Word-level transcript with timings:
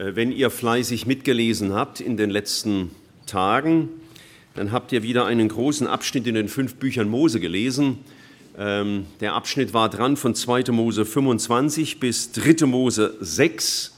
Äh, 0.00 0.16
wenn 0.16 0.32
ihr 0.32 0.50
fleißig 0.50 1.06
mitgelesen 1.06 1.74
habt 1.74 2.00
in 2.00 2.16
den 2.16 2.30
letzten 2.30 2.90
Tagen, 3.26 3.88
dann 4.54 4.72
habt 4.72 4.92
ihr 4.92 5.02
wieder 5.02 5.26
einen 5.26 5.48
großen 5.48 5.86
Abschnitt 5.86 6.26
in 6.26 6.34
den 6.34 6.48
fünf 6.48 6.76
Büchern 6.76 7.08
Mose 7.08 7.38
gelesen. 7.38 7.98
Ähm, 8.58 9.06
der 9.20 9.34
Abschnitt 9.34 9.74
war 9.74 9.88
dran 9.88 10.16
von 10.16 10.34
2. 10.34 10.72
Mose 10.72 11.04
25 11.04 12.00
bis 12.00 12.32
3. 12.32 12.66
Mose 12.66 13.16
6. 13.20 13.92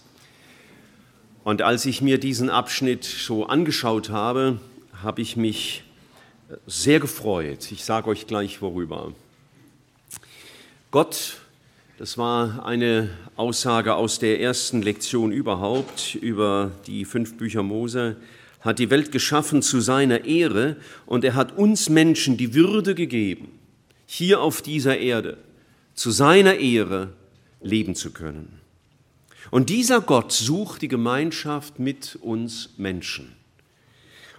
Und 1.45 1.63
als 1.63 1.87
ich 1.87 2.03
mir 2.03 2.19
diesen 2.19 2.51
Abschnitt 2.51 3.05
so 3.05 3.47
angeschaut 3.47 4.11
habe, 4.11 4.61
habe 5.03 5.23
ich 5.23 5.37
mich 5.37 5.85
äh, 6.51 6.57
sehr 6.67 7.01
gefreut. 7.01 7.71
Ich 7.71 7.85
sage 7.85 8.09
euch 8.11 8.27
gleich 8.27 8.61
worüber. 8.61 9.13
Gott 10.91 11.42
das 11.99 12.17
war 12.17 12.65
eine 12.65 13.11
Aussage 13.37 13.95
aus 13.95 14.19
der 14.19 14.41
ersten 14.41 14.83
Lektion 14.83 15.31
überhaupt 15.31 16.15
über 16.15 16.73
die 16.87 17.05
fünf 17.05 17.37
Bücher 17.37 17.63
Mose. 17.63 18.17
Hat 18.61 18.79
die 18.79 18.91
Welt 18.91 19.13
geschaffen 19.13 19.61
zu 19.61 19.81
seiner 19.81 20.25
Ehre 20.25 20.77
und 21.05 21.25
er 21.25 21.35
hat 21.35 21.59
uns 21.59 21.89
Menschen 21.89 22.37
die 22.37 22.55
Würde 22.55 22.95
gegeben, 22.95 23.49
hier 24.07 24.41
auf 24.41 24.63
dieser 24.63 24.99
Erde 24.99 25.37
zu 25.95 26.11
seiner 26.11 26.55
Ehre 26.55 27.13
leben 27.61 27.95
zu 27.95 28.13
können. 28.13 28.61
Und 29.51 29.69
dieser 29.69 30.01
Gott 30.01 30.33
sucht 30.33 30.83
die 30.83 30.89
Gemeinschaft 30.89 31.79
mit 31.79 32.17
uns 32.23 32.71
Menschen. 32.79 33.33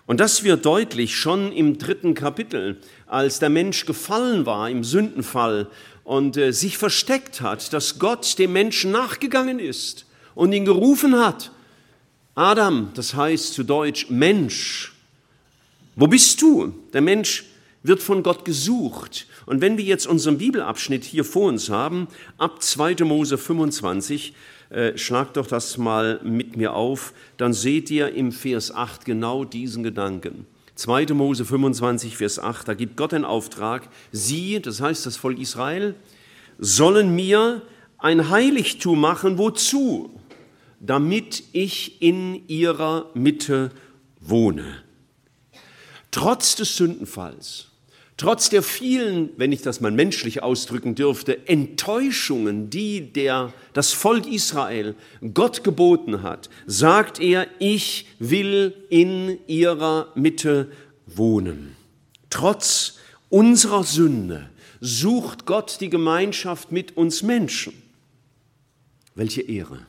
Und 0.05 0.19
das 0.19 0.43
wird 0.43 0.65
deutlich 0.65 1.15
schon 1.15 1.51
im 1.53 1.77
dritten 1.77 2.13
Kapitel, 2.13 2.77
als 3.07 3.39
der 3.39 3.49
Mensch 3.49 3.85
gefallen 3.85 4.45
war 4.45 4.69
im 4.69 4.83
Sündenfall 4.83 5.67
und 6.03 6.37
äh, 6.37 6.51
sich 6.51 6.77
versteckt 6.77 7.41
hat, 7.41 7.73
dass 7.73 7.99
Gott 7.99 8.37
dem 8.39 8.53
Menschen 8.53 8.91
nachgegangen 8.91 9.59
ist 9.59 10.05
und 10.35 10.53
ihn 10.53 10.65
gerufen 10.65 11.17
hat. 11.17 11.51
Adam, 12.35 12.91
das 12.95 13.13
heißt 13.13 13.53
zu 13.53 13.63
Deutsch 13.63 14.09
Mensch, 14.09 14.93
wo 15.95 16.07
bist 16.07 16.41
du? 16.41 16.73
Der 16.93 17.01
Mensch 17.01 17.45
wird 17.83 18.01
von 18.01 18.23
Gott 18.23 18.45
gesucht. 18.45 19.27
Und 19.45 19.61
wenn 19.61 19.77
wir 19.77 19.83
jetzt 19.83 20.07
unseren 20.07 20.37
Bibelabschnitt 20.37 21.03
hier 21.03 21.23
vor 21.23 21.49
uns 21.49 21.69
haben, 21.69 22.07
ab 22.37 22.63
2. 22.63 23.03
Mose 23.03 23.37
25, 23.37 24.33
äh, 24.69 24.97
schlagt 24.97 25.37
doch 25.37 25.45
das 25.45 25.77
mal 25.77 26.19
mit 26.23 26.57
mir 26.57 26.73
auf, 26.73 27.13
dann 27.37 27.53
seht 27.53 27.91
ihr 27.91 28.13
im 28.13 28.31
Vers 28.31 28.73
8 28.73 29.05
genau 29.05 29.43
diesen 29.43 29.83
Gedanken. 29.83 30.47
2. 30.75 31.07
Mose 31.13 31.45
25, 31.45 32.17
Vers 32.17 32.39
8, 32.39 32.67
da 32.67 32.73
gibt 32.73 32.97
Gott 32.97 33.13
einen 33.13 33.25
Auftrag. 33.25 33.89
Sie, 34.11 34.61
das 34.61 34.81
heißt 34.81 35.05
das 35.05 35.17
Volk 35.17 35.39
Israel, 35.39 35.95
sollen 36.57 37.15
mir 37.15 37.61
ein 37.97 38.29
Heiligtum 38.29 38.99
machen. 38.99 39.37
Wozu? 39.37 40.19
Damit 40.79 41.43
ich 41.53 42.01
in 42.01 42.47
ihrer 42.47 43.09
Mitte 43.13 43.71
wohne. 44.19 44.83
Trotz 46.11 46.55
des 46.55 46.75
Sündenfalls 46.75 47.72
Trotz 48.23 48.49
der 48.49 48.63
vielen, 48.63 49.31
wenn 49.35 49.51
ich 49.51 49.63
das 49.63 49.81
mal 49.81 49.91
menschlich 49.91 50.41
ausdrücken 50.41 50.95
dürfte, 50.95 51.45
Enttäuschungen, 51.45 52.69
die 52.69 53.11
der, 53.11 53.51
das 53.73 53.91
Volk 53.91 54.27
Israel 54.27 54.95
Gott 55.33 55.65
geboten 55.65 56.23
hat, 56.23 56.49
sagt 56.65 57.19
er, 57.19 57.47
ich 57.59 58.07
will 58.19 58.73
in 58.89 59.39
ihrer 59.47 60.07
Mitte 60.15 60.71
wohnen. 61.05 61.75
Trotz 62.29 62.93
unserer 63.27 63.83
Sünde 63.83 64.49
sucht 64.79 65.45
Gott 65.45 65.81
die 65.81 65.89
Gemeinschaft 65.89 66.71
mit 66.71 66.95
uns 66.95 67.23
Menschen. 67.23 67.73
Welche 69.15 69.41
Ehre 69.41 69.79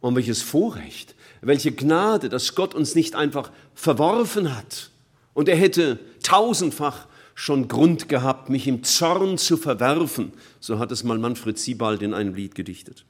und 0.00 0.16
welches 0.16 0.40
Vorrecht, 0.40 1.14
welche 1.42 1.72
Gnade, 1.72 2.30
dass 2.30 2.54
Gott 2.54 2.74
uns 2.74 2.94
nicht 2.94 3.14
einfach 3.14 3.50
verworfen 3.74 4.56
hat. 4.56 4.88
Und 5.34 5.50
er 5.50 5.56
hätte 5.56 5.98
tausendfach 6.22 7.08
schon 7.36 7.68
Grund 7.68 8.08
gehabt, 8.08 8.48
mich 8.48 8.66
im 8.66 8.82
Zorn 8.82 9.38
zu 9.38 9.56
verwerfen. 9.56 10.32
So 10.58 10.80
hat 10.80 10.90
es 10.90 11.04
mal 11.04 11.18
Manfred 11.18 11.58
Siebald 11.58 12.02
in 12.02 12.14
einem 12.14 12.34
Lied 12.34 12.54
gedichtet. 12.56 13.04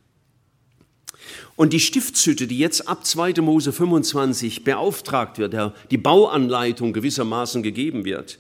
Und 1.54 1.72
die 1.72 1.80
Stiftshütte, 1.80 2.46
die 2.46 2.58
jetzt 2.58 2.88
ab 2.88 3.06
2. 3.06 3.40
Mose 3.40 3.72
25 3.72 4.64
beauftragt 4.64 5.38
wird, 5.38 5.54
die 5.90 5.96
Bauanleitung 5.96 6.92
gewissermaßen 6.92 7.62
gegeben 7.62 8.04
wird, 8.04 8.38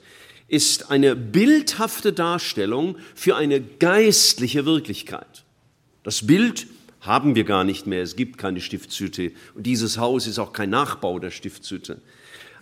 ist 0.48 0.90
eine 0.90 1.16
bildhafte 1.16 2.12
Darstellung 2.12 2.96
für 3.14 3.36
eine 3.36 3.60
geistliche 3.60 4.66
Wirklichkeit. 4.66 5.44
Das 6.02 6.26
Bild 6.26 6.66
haben 7.00 7.36
wir 7.36 7.44
gar 7.44 7.62
nicht 7.62 7.86
mehr. 7.86 8.02
Es 8.02 8.16
gibt 8.16 8.38
keine 8.38 8.60
Stiftshütte. 8.60 9.32
Und 9.54 9.66
dieses 9.66 9.98
Haus 9.98 10.26
ist 10.26 10.40
auch 10.40 10.52
kein 10.52 10.70
Nachbau 10.70 11.20
der 11.20 11.30
Stiftshütte. 11.30 12.00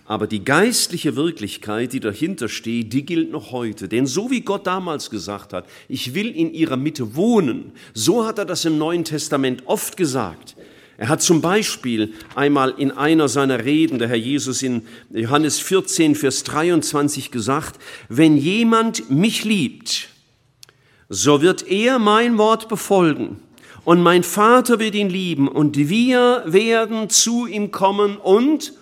Aber 0.07 0.27
die 0.27 0.45
geistliche 0.45 1.17
Wirklichkeit, 1.17 1.95
die 1.95 2.01
dahinter 2.01 2.49
steht, 2.49 2.93
die 2.93 3.07
gilt 3.07 3.31
noch 3.31 3.53
heute. 3.53 3.89
Denn 3.89 4.07
so 4.07 4.31
wie 4.31 4.43
Gott 4.43 4.67
damals 4.67 5.09
gesagt 5.09 5.55
hat, 5.55 5.67
ich 5.89 6.15
will 6.15 6.31
in 6.31 6.53
ihrer 6.53 6.77
Mitte 6.77 7.17
wohnen, 7.17 7.73
so 7.95 8.27
hat 8.27 8.39
er 8.39 8.45
das 8.45 8.67
im 8.67 8.77
Neuen 8.77 9.05
Testament 9.05 9.63
oft 9.67 9.97
gesagt. 9.97 10.57
Er 10.97 11.09
hat 11.09 11.23
zum 11.23 11.41
Beispiel 11.41 12.13
einmal 12.35 12.75
in 12.77 12.93
einer 12.93 13.29
seiner 13.29 13.65
Reden, 13.65 13.99
der 13.99 14.09
Herr 14.09 14.17
Jesus 14.17 14.63
in 14.63 14.83
Johannes 15.11 15.59
14, 15.59 16.15
Vers 16.15 16.45
23 16.45 17.31
gesagt, 17.31 17.81
wenn 18.09 18.37
jemand 18.37 19.11
mich 19.11 19.45
liebt, 19.45 20.09
so 21.09 21.43
wird 21.43 21.67
er 21.67 21.99
mein 21.99 22.39
Wort 22.39 22.69
befolgen 22.69 23.41
und 23.85 24.03
mein 24.03 24.23
Vater 24.23 24.79
wird 24.79 24.95
ihn 24.95 25.11
lieben 25.11 25.49
und 25.49 25.77
wir 25.77 26.45
werden 26.47 27.11
zu 27.11 27.47
ihm 27.47 27.71
kommen 27.71 28.17
und 28.17 28.73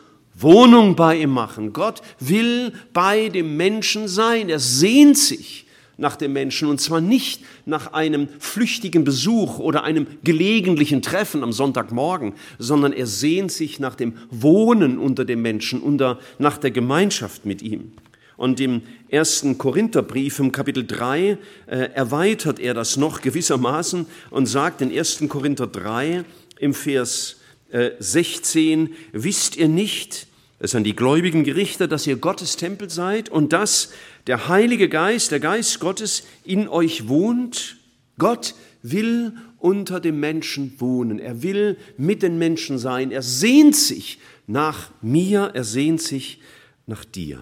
Wohnung 0.42 0.97
bei 0.97 1.19
ihm 1.19 1.30
machen. 1.30 1.72
Gott 1.72 2.03
will 2.19 2.72
bei 2.92 3.28
dem 3.28 3.56
Menschen 3.56 4.08
sein. 4.08 4.48
Er 4.48 4.58
sehnt 4.58 5.19
sich 5.19 5.66
nach 5.98 6.16
dem 6.16 6.32
Menschen 6.32 6.69
und 6.69 6.80
zwar 6.80 7.00
nicht 7.00 7.42
nach 7.64 7.92
einem 7.92 8.28
flüchtigen 8.38 9.04
Besuch 9.04 9.58
oder 9.58 9.84
einem 9.84 10.06
gelegentlichen 10.25 11.03
Treffen 11.03 11.42
am 11.42 11.53
Sonntagmorgen, 11.53 12.34
sondern 12.58 12.92
er 12.92 13.06
sehnt 13.06 13.53
sich 13.53 13.78
nach 13.78 13.94
dem 13.94 14.14
Wohnen 14.30 14.98
unter 14.98 15.25
dem 15.25 15.42
Menschen, 15.42 15.80
unter, 15.80 16.19
nach 16.38 16.59
der 16.59 16.70
Gemeinschaft 16.70 17.47
mit 17.47 17.62
ihm. 17.62 17.92
Und 18.36 18.60
im 18.60 18.82
ersten 19.09 19.59
Korintherbrief 19.59 20.41
im 20.41 20.50
Kapitel 20.50 20.84
3 20.84 21.38
äh, 21.66 21.76
erweitert 21.94 22.59
er 22.59 22.74
das 22.74 22.97
noch 22.97 23.20
gewissermaßen 23.20 24.06
und 24.30 24.47
sagt 24.47 24.80
in 24.80 24.91
1. 24.91 25.24
Korinther 25.28 25.69
3 25.69 26.24
im 26.59 26.74
Vers 26.74 27.36
äh, 27.70 27.91
16, 28.00 28.94
wisst 29.12 29.56
ihr 29.56 29.69
nicht, 29.69 30.26
es 30.62 30.77
an 30.77 30.84
die 30.84 30.95
Gläubigen 30.95 31.43
gerichtet, 31.43 31.91
dass 31.91 32.06
ihr 32.06 32.15
Gottes 32.15 32.56
Tempel 32.56 32.89
seid 32.89 33.28
und 33.28 33.53
dass 33.53 33.91
der 34.28 34.47
Heilige 34.47 34.89
Geist, 34.89 35.33
der 35.33 35.41
Geist 35.41 35.81
Gottes 35.81 36.23
in 36.45 36.69
euch 36.69 37.09
wohnt. 37.09 37.78
Gott 38.17 38.55
will 38.81 39.33
unter 39.59 39.99
dem 39.99 40.21
Menschen 40.21 40.75
wohnen. 40.78 41.19
Er 41.19 41.43
will 41.43 41.77
mit 41.97 42.22
den 42.22 42.39
Menschen 42.39 42.78
sein. 42.78 43.11
Er 43.11 43.22
sehnt 43.22 43.75
sich 43.75 44.21
nach 44.47 44.91
mir, 45.03 45.51
er 45.53 45.65
sehnt 45.65 46.01
sich 46.01 46.41
nach 46.87 47.05
dir. 47.05 47.41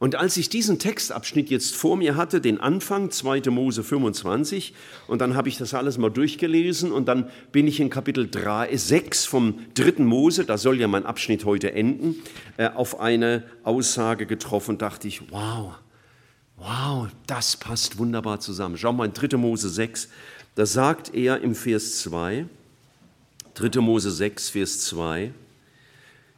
Und 0.00 0.14
als 0.14 0.36
ich 0.36 0.48
diesen 0.48 0.78
Textabschnitt 0.78 1.50
jetzt 1.50 1.74
vor 1.74 1.96
mir 1.96 2.14
hatte, 2.14 2.40
den 2.40 2.60
Anfang, 2.60 3.10
2. 3.10 3.50
Mose 3.50 3.82
25, 3.82 4.72
und 5.08 5.20
dann 5.20 5.34
habe 5.34 5.48
ich 5.48 5.58
das 5.58 5.74
alles 5.74 5.98
mal 5.98 6.10
durchgelesen 6.10 6.92
und 6.92 7.06
dann 7.06 7.28
bin 7.50 7.66
ich 7.66 7.80
in 7.80 7.90
Kapitel 7.90 8.28
3, 8.30 8.76
6 8.76 9.26
vom 9.26 9.58
3. 9.74 10.04
Mose, 10.04 10.44
da 10.44 10.56
soll 10.56 10.78
ja 10.78 10.86
mein 10.86 11.04
Abschnitt 11.04 11.44
heute 11.44 11.72
enden, 11.72 12.14
äh, 12.58 12.68
auf 12.68 13.00
eine 13.00 13.42
Aussage 13.64 14.26
getroffen, 14.26 14.78
dachte 14.78 15.08
ich, 15.08 15.32
wow, 15.32 15.74
wow, 16.56 17.08
das 17.26 17.56
passt 17.56 17.98
wunderbar 17.98 18.38
zusammen. 18.38 18.78
Schau 18.78 18.92
mal 18.92 19.06
in 19.06 19.14
3. 19.14 19.36
Mose 19.36 19.68
6, 19.68 20.10
da 20.54 20.64
sagt 20.64 21.12
er 21.12 21.40
im 21.40 21.56
Vers 21.56 21.98
2, 22.02 22.46
3. 23.54 23.80
Mose 23.80 24.12
6, 24.12 24.50
Vers 24.50 24.84
2, 24.84 25.32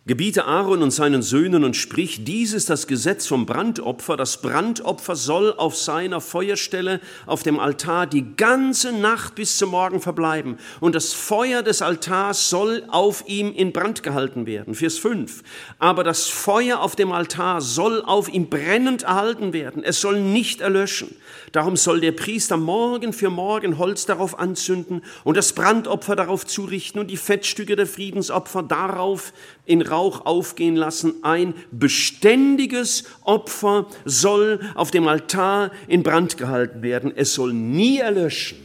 Gebiete 0.06 0.46
Aaron 0.46 0.82
und 0.82 0.92
seinen 0.92 1.20
Söhnen 1.20 1.62
und 1.62 1.76
sprich, 1.76 2.24
dies 2.24 2.54
ist 2.54 2.70
das 2.70 2.86
Gesetz 2.86 3.26
vom 3.26 3.44
Brandopfer. 3.44 4.16
Das 4.16 4.40
Brandopfer 4.40 5.14
soll 5.14 5.52
auf 5.52 5.76
seiner 5.76 6.22
Feuerstelle 6.22 7.02
auf 7.26 7.42
dem 7.42 7.60
Altar 7.60 8.06
die 8.06 8.34
ganze 8.34 8.92
Nacht 8.92 9.34
bis 9.34 9.58
zum 9.58 9.72
Morgen 9.72 10.00
verbleiben. 10.00 10.56
Und 10.80 10.94
das 10.94 11.12
Feuer 11.12 11.62
des 11.62 11.82
Altars 11.82 12.48
soll 12.48 12.82
auf 12.88 13.24
ihm 13.26 13.52
in 13.52 13.72
Brand 13.72 14.02
gehalten 14.02 14.46
werden. 14.46 14.74
Vers 14.74 14.96
5. 14.96 15.42
Aber 15.78 16.02
das 16.02 16.28
Feuer 16.28 16.80
auf 16.80 16.96
dem 16.96 17.12
Altar 17.12 17.60
soll 17.60 18.00
auf 18.02 18.32
ihm 18.32 18.48
brennend 18.48 19.02
erhalten 19.02 19.52
werden. 19.52 19.84
Es 19.84 20.00
soll 20.00 20.18
nicht 20.18 20.62
erlöschen. 20.62 21.14
Darum 21.52 21.76
soll 21.76 22.00
der 22.00 22.12
Priester 22.12 22.56
morgen 22.56 23.12
für 23.12 23.28
morgen 23.28 23.76
Holz 23.76 24.06
darauf 24.06 24.38
anzünden 24.38 25.02
und 25.24 25.36
das 25.36 25.52
Brandopfer 25.52 26.16
darauf 26.16 26.46
zurichten 26.46 27.02
und 27.02 27.08
die 27.10 27.18
Fettstücke 27.18 27.76
der 27.76 27.86
Friedensopfer 27.86 28.62
darauf 28.62 29.34
in 29.70 29.82
Rauch 29.82 30.26
aufgehen 30.26 30.74
lassen. 30.74 31.22
Ein 31.22 31.54
beständiges 31.70 33.04
Opfer 33.22 33.86
soll 34.04 34.60
auf 34.74 34.90
dem 34.90 35.06
Altar 35.06 35.70
in 35.86 36.02
Brand 36.02 36.36
gehalten 36.36 36.82
werden. 36.82 37.12
Es 37.14 37.34
soll 37.34 37.52
nie 37.52 37.98
erlöschen. 37.98 38.58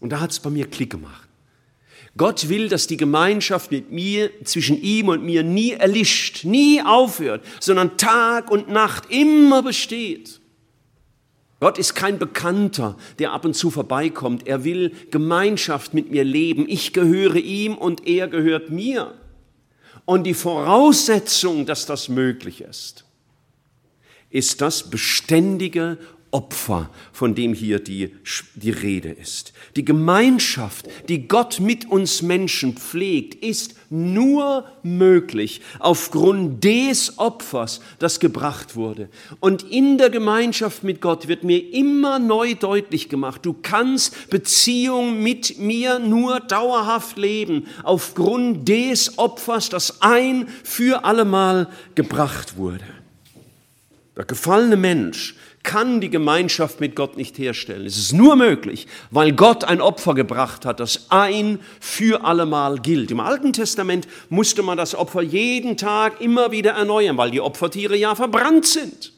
Und 0.00 0.10
da 0.10 0.20
hat 0.20 0.32
es 0.32 0.40
bei 0.40 0.50
mir 0.50 0.66
Klick 0.66 0.90
gemacht. 0.90 1.28
Gott 2.16 2.48
will, 2.48 2.68
dass 2.68 2.88
die 2.88 2.96
Gemeinschaft 2.96 3.70
mit 3.70 3.92
mir, 3.92 4.30
zwischen 4.42 4.80
ihm 4.82 5.08
und 5.08 5.22
mir 5.22 5.44
nie 5.44 5.72
erlischt, 5.72 6.44
nie 6.44 6.82
aufhört, 6.82 7.44
sondern 7.60 7.96
Tag 7.96 8.50
und 8.50 8.68
Nacht 8.68 9.04
immer 9.10 9.62
besteht. 9.62 10.40
Gott 11.60 11.78
ist 11.78 11.94
kein 11.94 12.18
Bekannter, 12.18 12.96
der 13.20 13.32
ab 13.32 13.44
und 13.44 13.54
zu 13.54 13.70
vorbeikommt. 13.70 14.48
Er 14.48 14.64
will 14.64 14.92
Gemeinschaft 15.12 15.94
mit 15.94 16.10
mir 16.10 16.24
leben. 16.24 16.64
Ich 16.68 16.92
gehöre 16.92 17.36
ihm 17.36 17.76
und 17.76 18.06
er 18.06 18.26
gehört 18.26 18.70
mir. 18.70 19.14
Und 20.08 20.24
die 20.24 20.32
Voraussetzung, 20.32 21.66
dass 21.66 21.84
das 21.84 22.08
möglich 22.08 22.62
ist, 22.62 23.04
ist 24.30 24.62
das 24.62 24.88
beständige 24.88 25.98
Opfer, 26.30 26.90
von 27.12 27.34
dem 27.34 27.54
hier 27.54 27.78
die, 27.78 28.14
die 28.54 28.70
Rede 28.70 29.10
ist. 29.10 29.52
Die 29.76 29.84
Gemeinschaft, 29.84 30.86
die 31.08 31.26
Gott 31.26 31.60
mit 31.60 31.90
uns 31.90 32.22
Menschen 32.22 32.76
pflegt, 32.76 33.42
ist 33.42 33.76
nur 33.90 34.66
möglich 34.82 35.62
aufgrund 35.78 36.62
des 36.62 37.18
Opfers, 37.18 37.80
das 37.98 38.20
gebracht 38.20 38.76
wurde. 38.76 39.08
Und 39.40 39.62
in 39.62 39.96
der 39.96 40.10
Gemeinschaft 40.10 40.84
mit 40.84 41.00
Gott 41.00 41.28
wird 41.28 41.44
mir 41.44 41.72
immer 41.72 42.18
neu 42.18 42.54
deutlich 42.54 43.08
gemacht, 43.08 43.46
du 43.46 43.54
kannst 43.54 44.28
Beziehung 44.28 45.22
mit 45.22 45.58
mir 45.58 45.98
nur 45.98 46.40
dauerhaft 46.40 47.16
leben 47.16 47.66
aufgrund 47.82 48.68
des 48.68 49.18
Opfers, 49.18 49.70
das 49.70 50.02
ein 50.02 50.48
für 50.62 51.04
allemal 51.04 51.68
gebracht 51.94 52.56
wurde. 52.56 52.84
Der 54.16 54.24
gefallene 54.24 54.76
Mensch 54.76 55.36
kann 55.62 56.00
die 56.00 56.10
Gemeinschaft 56.10 56.80
mit 56.80 56.96
Gott 56.96 57.16
nicht 57.16 57.38
herstellen. 57.38 57.86
Es 57.86 57.98
ist 57.98 58.12
nur 58.12 58.36
möglich, 58.36 58.86
weil 59.10 59.32
Gott 59.32 59.64
ein 59.64 59.80
Opfer 59.80 60.14
gebracht 60.14 60.64
hat, 60.64 60.80
das 60.80 61.06
ein 61.10 61.58
für 61.80 62.24
allemal 62.24 62.78
gilt. 62.78 63.10
Im 63.10 63.20
Alten 63.20 63.52
Testament 63.52 64.08
musste 64.28 64.62
man 64.62 64.78
das 64.78 64.94
Opfer 64.94 65.22
jeden 65.22 65.76
Tag 65.76 66.20
immer 66.20 66.52
wieder 66.52 66.72
erneuern, 66.72 67.16
weil 67.16 67.30
die 67.30 67.40
Opfertiere 67.40 67.96
ja 67.96 68.14
verbrannt 68.14 68.66
sind. 68.66 69.12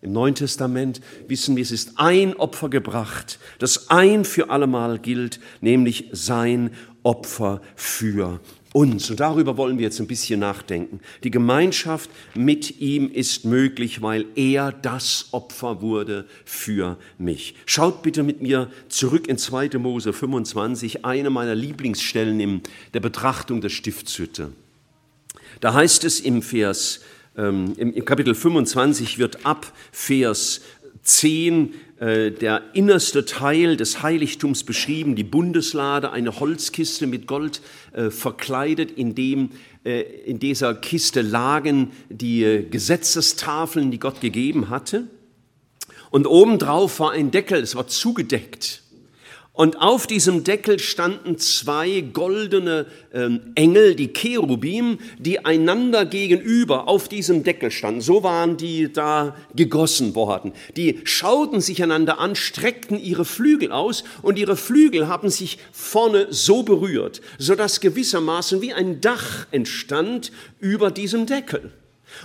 Im 0.00 0.12
Neuen 0.12 0.36
Testament 0.36 1.00
wissen 1.26 1.56
wir, 1.56 1.62
es 1.62 1.72
ist 1.72 1.92
ein 1.96 2.36
Opfer 2.36 2.68
gebracht, 2.68 3.40
das 3.58 3.90
ein 3.90 4.24
für 4.24 4.48
allemal 4.48 4.98
gilt, 4.98 5.40
nämlich 5.60 6.08
sein 6.12 6.70
Opfer 7.02 7.60
für 7.74 8.40
uns. 8.72 9.10
Und 9.10 9.20
darüber 9.20 9.56
wollen 9.56 9.78
wir 9.78 9.84
jetzt 9.84 10.00
ein 10.00 10.06
bisschen 10.06 10.40
nachdenken. 10.40 11.00
Die 11.24 11.30
Gemeinschaft 11.30 12.10
mit 12.34 12.80
ihm 12.80 13.10
ist 13.10 13.44
möglich, 13.44 14.02
weil 14.02 14.26
er 14.34 14.72
das 14.72 15.28
Opfer 15.32 15.82
wurde 15.82 16.26
für 16.44 16.98
mich. 17.18 17.54
Schaut 17.66 18.02
bitte 18.02 18.22
mit 18.22 18.42
mir 18.42 18.70
zurück 18.88 19.28
in 19.28 19.38
2. 19.38 19.78
Mose 19.78 20.12
25, 20.12 21.04
eine 21.04 21.30
meiner 21.30 21.54
Lieblingsstellen 21.54 22.40
in 22.40 22.62
der 22.94 23.00
Betrachtung 23.00 23.60
der 23.60 23.70
Stiftshütte. 23.70 24.52
Da 25.60 25.74
heißt 25.74 26.04
es 26.04 26.20
im 26.20 26.42
Vers, 26.42 27.00
ähm, 27.36 27.72
im 27.76 28.04
Kapitel 28.04 28.34
25 28.34 29.18
wird 29.18 29.46
ab 29.46 29.72
Vers 29.92 30.60
10 31.02 31.72
äh, 31.72 31.87
der 32.00 32.62
innerste 32.74 33.24
Teil 33.24 33.76
des 33.76 34.02
Heiligtums 34.02 34.62
beschrieben, 34.62 35.16
die 35.16 35.24
Bundeslade, 35.24 36.12
eine 36.12 36.38
Holzkiste 36.38 37.08
mit 37.08 37.26
Gold 37.26 37.60
äh, 37.92 38.10
verkleidet, 38.10 38.92
in 38.92 39.16
dem 39.16 39.50
äh, 39.84 40.02
in 40.02 40.38
dieser 40.38 40.74
Kiste 40.74 41.22
lagen 41.22 41.92
die 42.08 42.44
äh, 42.44 42.62
Gesetzestafeln, 42.62 43.90
die 43.90 43.98
Gott 43.98 44.20
gegeben 44.20 44.68
hatte. 44.68 45.08
Und 46.10 46.26
obendrauf 46.26 47.00
war 47.00 47.12
ein 47.12 47.30
Deckel, 47.30 47.62
es 47.62 47.74
war 47.74 47.86
zugedeckt. 47.86 48.82
Und 49.58 49.80
auf 49.80 50.06
diesem 50.06 50.44
Deckel 50.44 50.78
standen 50.78 51.36
zwei 51.36 52.00
goldene 52.00 52.86
ähm, 53.12 53.40
Engel, 53.56 53.96
die 53.96 54.12
Cherubim, 54.12 54.98
die 55.18 55.44
einander 55.44 56.06
gegenüber 56.06 56.86
auf 56.86 57.08
diesem 57.08 57.42
Deckel 57.42 57.72
standen. 57.72 58.00
So 58.00 58.22
waren 58.22 58.56
die 58.56 58.92
da 58.92 59.34
gegossen 59.56 60.14
worden. 60.14 60.52
Die 60.76 61.00
schauten 61.02 61.60
sich 61.60 61.82
einander 61.82 62.20
an, 62.20 62.36
streckten 62.36 63.02
ihre 63.02 63.24
Flügel 63.24 63.72
aus 63.72 64.04
und 64.22 64.38
ihre 64.38 64.56
Flügel 64.56 65.08
haben 65.08 65.28
sich 65.28 65.58
vorne 65.72 66.28
so 66.30 66.62
berührt, 66.62 67.20
sodass 67.38 67.80
gewissermaßen 67.80 68.62
wie 68.62 68.72
ein 68.72 69.00
Dach 69.00 69.48
entstand 69.50 70.30
über 70.60 70.92
diesem 70.92 71.26
Deckel. 71.26 71.72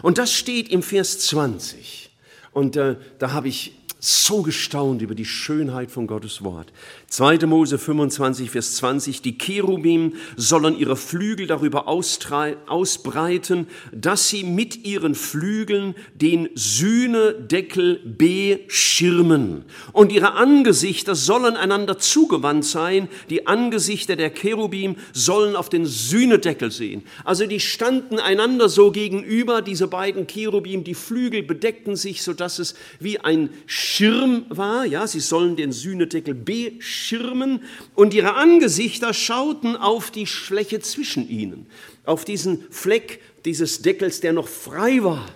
Und 0.03 0.19
das 0.19 0.31
steht 0.31 0.69
im 0.69 0.83
Vers 0.83 1.17
20. 1.21 2.11
Und 2.51 2.77
äh, 2.77 2.97
da 3.17 3.31
habe 3.31 3.47
ich 3.47 3.73
so 4.05 4.41
gestaunt 4.41 5.01
über 5.01 5.15
die 5.15 5.23
Schönheit 5.23 5.89
von 5.89 6.07
Gottes 6.07 6.43
Wort. 6.43 6.73
2. 7.07 7.45
Mose 7.45 7.77
25, 7.77 8.51
Vers 8.51 8.75
20, 8.75 9.21
die 9.21 9.37
Cherubim 9.37 10.15
sollen 10.35 10.77
ihre 10.77 10.97
Flügel 10.97 11.47
darüber 11.47 11.87
ausbreiten, 11.87 13.67
dass 13.93 14.27
sie 14.27 14.43
mit 14.43 14.83
ihren 14.83 15.15
Flügeln 15.15 15.95
den 16.15 16.49
Sühnedeckel 16.53 18.01
beschirmen. 18.03 19.63
Und 19.93 20.11
ihre 20.11 20.33
Angesichter 20.33 21.15
sollen 21.15 21.55
einander 21.55 21.97
zugewandt 21.97 22.65
sein. 22.65 23.07
Die 23.29 23.47
Angesichter 23.47 24.17
der 24.17 24.31
Cherubim 24.31 24.97
sollen 25.13 25.55
auf 25.55 25.69
den 25.69 25.85
Sühnedeckel 25.85 26.71
sehen. 26.71 27.03
Also 27.23 27.45
die 27.45 27.61
standen 27.61 28.19
einander 28.19 28.67
so 28.67 28.91
gegenüber, 28.91 29.61
diese 29.61 29.87
beiden 29.87 30.27
Cherubim, 30.27 30.83
die 30.83 30.93
Flügel 30.93 31.41
bedeckten 31.43 31.95
sich, 31.95 32.21
sodass 32.21 32.59
es 32.59 32.75
wie 32.99 33.19
ein 33.19 33.49
Schirm 33.93 34.45
war. 34.49 34.85
Ja, 34.85 35.05
sie 35.05 35.19
sollen 35.19 35.55
den 35.55 35.71
Sühnedeckel 35.71 36.33
beschirmen 36.33 37.03
Schirmen 37.13 37.61
und 37.93 38.13
ihre 38.13 38.33
Angesichter 38.33 39.13
schauten 39.13 39.75
auf 39.75 40.09
die 40.09 40.25
Fläche 40.25 40.79
zwischen 40.79 41.29
ihnen, 41.29 41.67
auf 42.05 42.25
diesen 42.25 42.63
Fleck 42.71 43.21
dieses 43.45 43.83
Deckels, 43.83 44.19
der 44.19 44.33
noch 44.33 44.47
frei 44.47 45.03
war. 45.03 45.27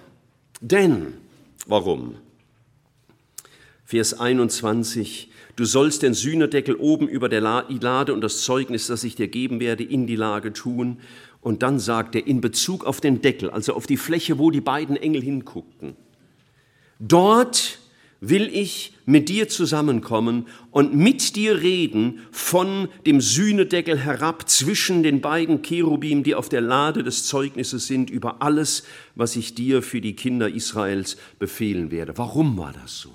Denn, 0.59 1.13
warum? 1.68 2.15
Vers 3.86 4.19
21, 4.19 5.30
du 5.56 5.65
sollst 5.65 6.01
den 6.01 6.15
Sühnedeckel 6.15 6.75
oben 6.75 7.07
über 7.07 7.30
der 7.30 7.42
Lade 7.42 8.13
und 8.13 8.21
das 8.21 8.42
Zeugnis, 8.42 8.88
das 8.88 9.04
ich 9.04 9.15
dir 9.15 9.27
geben 9.27 9.59
werde, 9.59 9.83
in 9.83 10.07
die 10.07 10.15
Lage 10.15 10.51
tun. 10.51 11.00
Und 11.42 11.62
dann 11.62 11.80
sagt 11.80 12.15
er 12.15 12.25
in 12.25 12.42
Bezug 12.42 12.86
auf 12.86 13.01
den 13.01 13.21
Deckel, 13.21 13.51
also 13.51 13.74
auf 13.74 13.86
die 13.86 13.98
Fläche, 13.98 14.39
wo 14.39 14.50
die 14.50 14.62
beiden 14.62 14.98
Engel 14.98 15.21
hinguckten, 15.21 15.95
dort 17.00 17.80
will 18.19 18.50
ich 18.52 18.94
mit 19.06 19.30
dir 19.30 19.48
zusammenkommen 19.48 20.48
und 20.72 20.94
mit 20.96 21.36
dir 21.36 21.62
reden 21.62 22.19
von 22.31 22.90
dem 23.06 23.22
Sühnedeckel 23.22 23.98
herab 23.98 24.50
zwischen 24.50 25.04
den 25.04 25.22
beiden 25.22 25.62
Cherubim, 25.62 26.24
die 26.24 26.36
auf 26.36 26.50
der 26.50 26.62
Lade 26.62 27.04
des 27.04 27.26
Zeugnisses 27.26 27.88
sind, 27.88 28.09
über 28.09 28.42
alles, 28.42 28.83
was 29.16 29.36
ich 29.36 29.56
dir 29.56 29.81
für 29.81 30.02
die 30.02 30.16
Kinder 30.16 30.50
Israels 30.50 31.18
befehlen 31.40 31.92
werde. 31.92 32.18
Warum 32.18 32.57
war 32.57 32.74
das 32.74 33.00
so? 33.00 33.12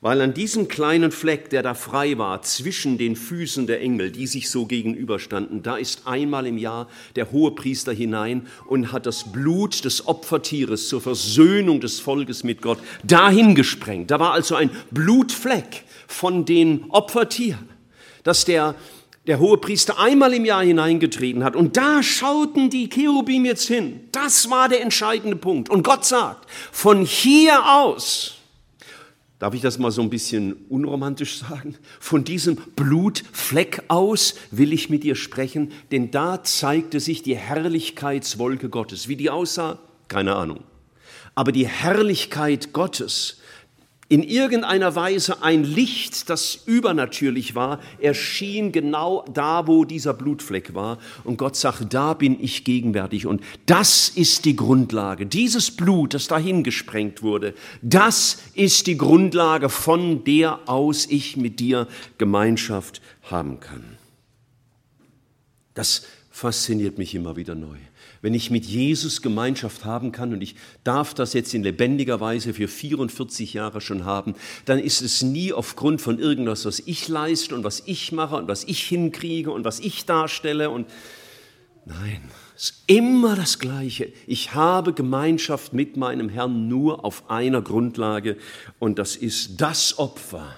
Weil 0.00 0.20
an 0.20 0.32
diesem 0.32 0.68
kleinen 0.68 1.10
Fleck, 1.10 1.50
der 1.50 1.62
da 1.62 1.74
frei 1.74 2.18
war, 2.18 2.42
zwischen 2.42 2.98
den 2.98 3.16
Füßen 3.16 3.66
der 3.66 3.80
Engel, 3.80 4.12
die 4.12 4.28
sich 4.28 4.48
so 4.48 4.66
gegenüberstanden, 4.66 5.62
da 5.62 5.76
ist 5.76 6.06
einmal 6.06 6.46
im 6.46 6.56
Jahr 6.56 6.88
der 7.16 7.32
Hohepriester 7.32 7.92
hinein 7.92 8.46
und 8.66 8.92
hat 8.92 9.06
das 9.06 9.32
Blut 9.32 9.84
des 9.84 10.06
Opfertieres 10.06 10.88
zur 10.88 11.00
Versöhnung 11.00 11.80
des 11.80 11.98
Volkes 11.98 12.44
mit 12.44 12.62
Gott 12.62 12.78
dahin 13.02 13.56
gesprengt. 13.56 14.10
Da 14.12 14.20
war 14.20 14.32
also 14.32 14.54
ein 14.54 14.70
Blutfleck 14.92 15.82
von 16.06 16.44
den 16.44 16.84
Opfertieren, 16.90 17.68
dass 18.22 18.44
der 18.44 18.76
der 19.26 19.40
Hohepriester 19.40 19.98
einmal 19.98 20.32
im 20.32 20.46
Jahr 20.46 20.62
hineingetreten 20.62 21.44
hat. 21.44 21.54
Und 21.54 21.76
da 21.76 22.02
schauten 22.02 22.70
die 22.70 22.88
Cherubim 22.88 23.44
jetzt 23.44 23.68
hin. 23.68 24.08
Das 24.10 24.48
war 24.48 24.70
der 24.70 24.80
entscheidende 24.80 25.36
Punkt. 25.36 25.68
Und 25.68 25.82
Gott 25.82 26.06
sagt, 26.06 26.50
von 26.72 27.04
hier 27.04 27.62
aus, 27.70 28.37
darf 29.38 29.54
ich 29.54 29.60
das 29.60 29.78
mal 29.78 29.90
so 29.90 30.02
ein 30.02 30.10
bisschen 30.10 30.54
unromantisch 30.68 31.38
sagen, 31.38 31.76
von 32.00 32.24
diesem 32.24 32.56
Blutfleck 32.56 33.82
aus 33.88 34.34
will 34.50 34.72
ich 34.72 34.90
mit 34.90 35.04
dir 35.04 35.14
sprechen, 35.14 35.72
denn 35.92 36.10
da 36.10 36.42
zeigte 36.42 37.00
sich 37.00 37.22
die 37.22 37.36
Herrlichkeitswolke 37.36 38.68
Gottes. 38.68 39.08
Wie 39.08 39.16
die 39.16 39.30
aussah, 39.30 39.78
keine 40.08 40.34
Ahnung. 40.34 40.64
Aber 41.34 41.52
die 41.52 41.68
Herrlichkeit 41.68 42.72
Gottes 42.72 43.37
in 44.10 44.22
irgendeiner 44.22 44.94
Weise 44.94 45.42
ein 45.42 45.64
Licht, 45.64 46.30
das 46.30 46.62
übernatürlich 46.64 47.54
war, 47.54 47.78
erschien 48.00 48.72
genau 48.72 49.22
da, 49.32 49.66
wo 49.66 49.84
dieser 49.84 50.14
Blutfleck 50.14 50.74
war. 50.74 50.98
Und 51.24 51.36
Gott 51.36 51.56
sagt, 51.56 51.92
da 51.92 52.14
bin 52.14 52.42
ich 52.42 52.64
gegenwärtig. 52.64 53.26
Und 53.26 53.42
das 53.66 54.08
ist 54.08 54.46
die 54.46 54.56
Grundlage. 54.56 55.26
Dieses 55.26 55.70
Blut, 55.70 56.14
das 56.14 56.26
dahin 56.26 56.64
gesprengt 56.64 57.22
wurde, 57.22 57.54
das 57.82 58.38
ist 58.54 58.86
die 58.86 58.96
Grundlage, 58.96 59.68
von 59.68 60.24
der 60.24 60.60
aus 60.66 61.04
ich 61.06 61.36
mit 61.36 61.60
dir 61.60 61.86
Gemeinschaft 62.16 63.02
haben 63.24 63.60
kann. 63.60 63.98
Das 65.74 66.06
fasziniert 66.30 66.96
mich 66.96 67.14
immer 67.14 67.36
wieder 67.36 67.54
neu. 67.54 67.76
Wenn 68.20 68.34
ich 68.34 68.50
mit 68.50 68.64
Jesus 68.64 69.22
Gemeinschaft 69.22 69.84
haben 69.84 70.10
kann 70.10 70.32
und 70.32 70.42
ich 70.42 70.56
darf 70.82 71.14
das 71.14 71.34
jetzt 71.34 71.54
in 71.54 71.62
lebendiger 71.62 72.20
Weise 72.20 72.52
für 72.52 72.66
44 72.66 73.54
Jahre 73.54 73.80
schon 73.80 74.04
haben, 74.04 74.34
dann 74.64 74.78
ist 74.78 75.02
es 75.02 75.22
nie 75.22 75.52
aufgrund 75.52 76.00
von 76.00 76.18
irgendwas, 76.18 76.64
was 76.64 76.80
ich 76.80 77.06
leiste 77.08 77.54
und 77.54 77.62
was 77.62 77.82
ich 77.86 78.10
mache 78.10 78.36
und 78.36 78.48
was 78.48 78.64
ich 78.64 78.82
hinkriege 78.82 79.52
und 79.52 79.64
was 79.64 79.78
ich 79.78 80.04
darstelle 80.04 80.70
und 80.70 80.88
nein, 81.84 82.20
es 82.56 82.70
ist 82.70 82.82
immer 82.88 83.36
das 83.36 83.60
Gleiche. 83.60 84.12
Ich 84.26 84.52
habe 84.52 84.92
Gemeinschaft 84.92 85.72
mit 85.72 85.96
meinem 85.96 86.28
Herrn 86.28 86.66
nur 86.66 87.04
auf 87.04 87.30
einer 87.30 87.62
Grundlage 87.62 88.36
und 88.80 88.98
das 88.98 89.14
ist 89.14 89.60
das 89.60 89.96
Opfer, 89.96 90.56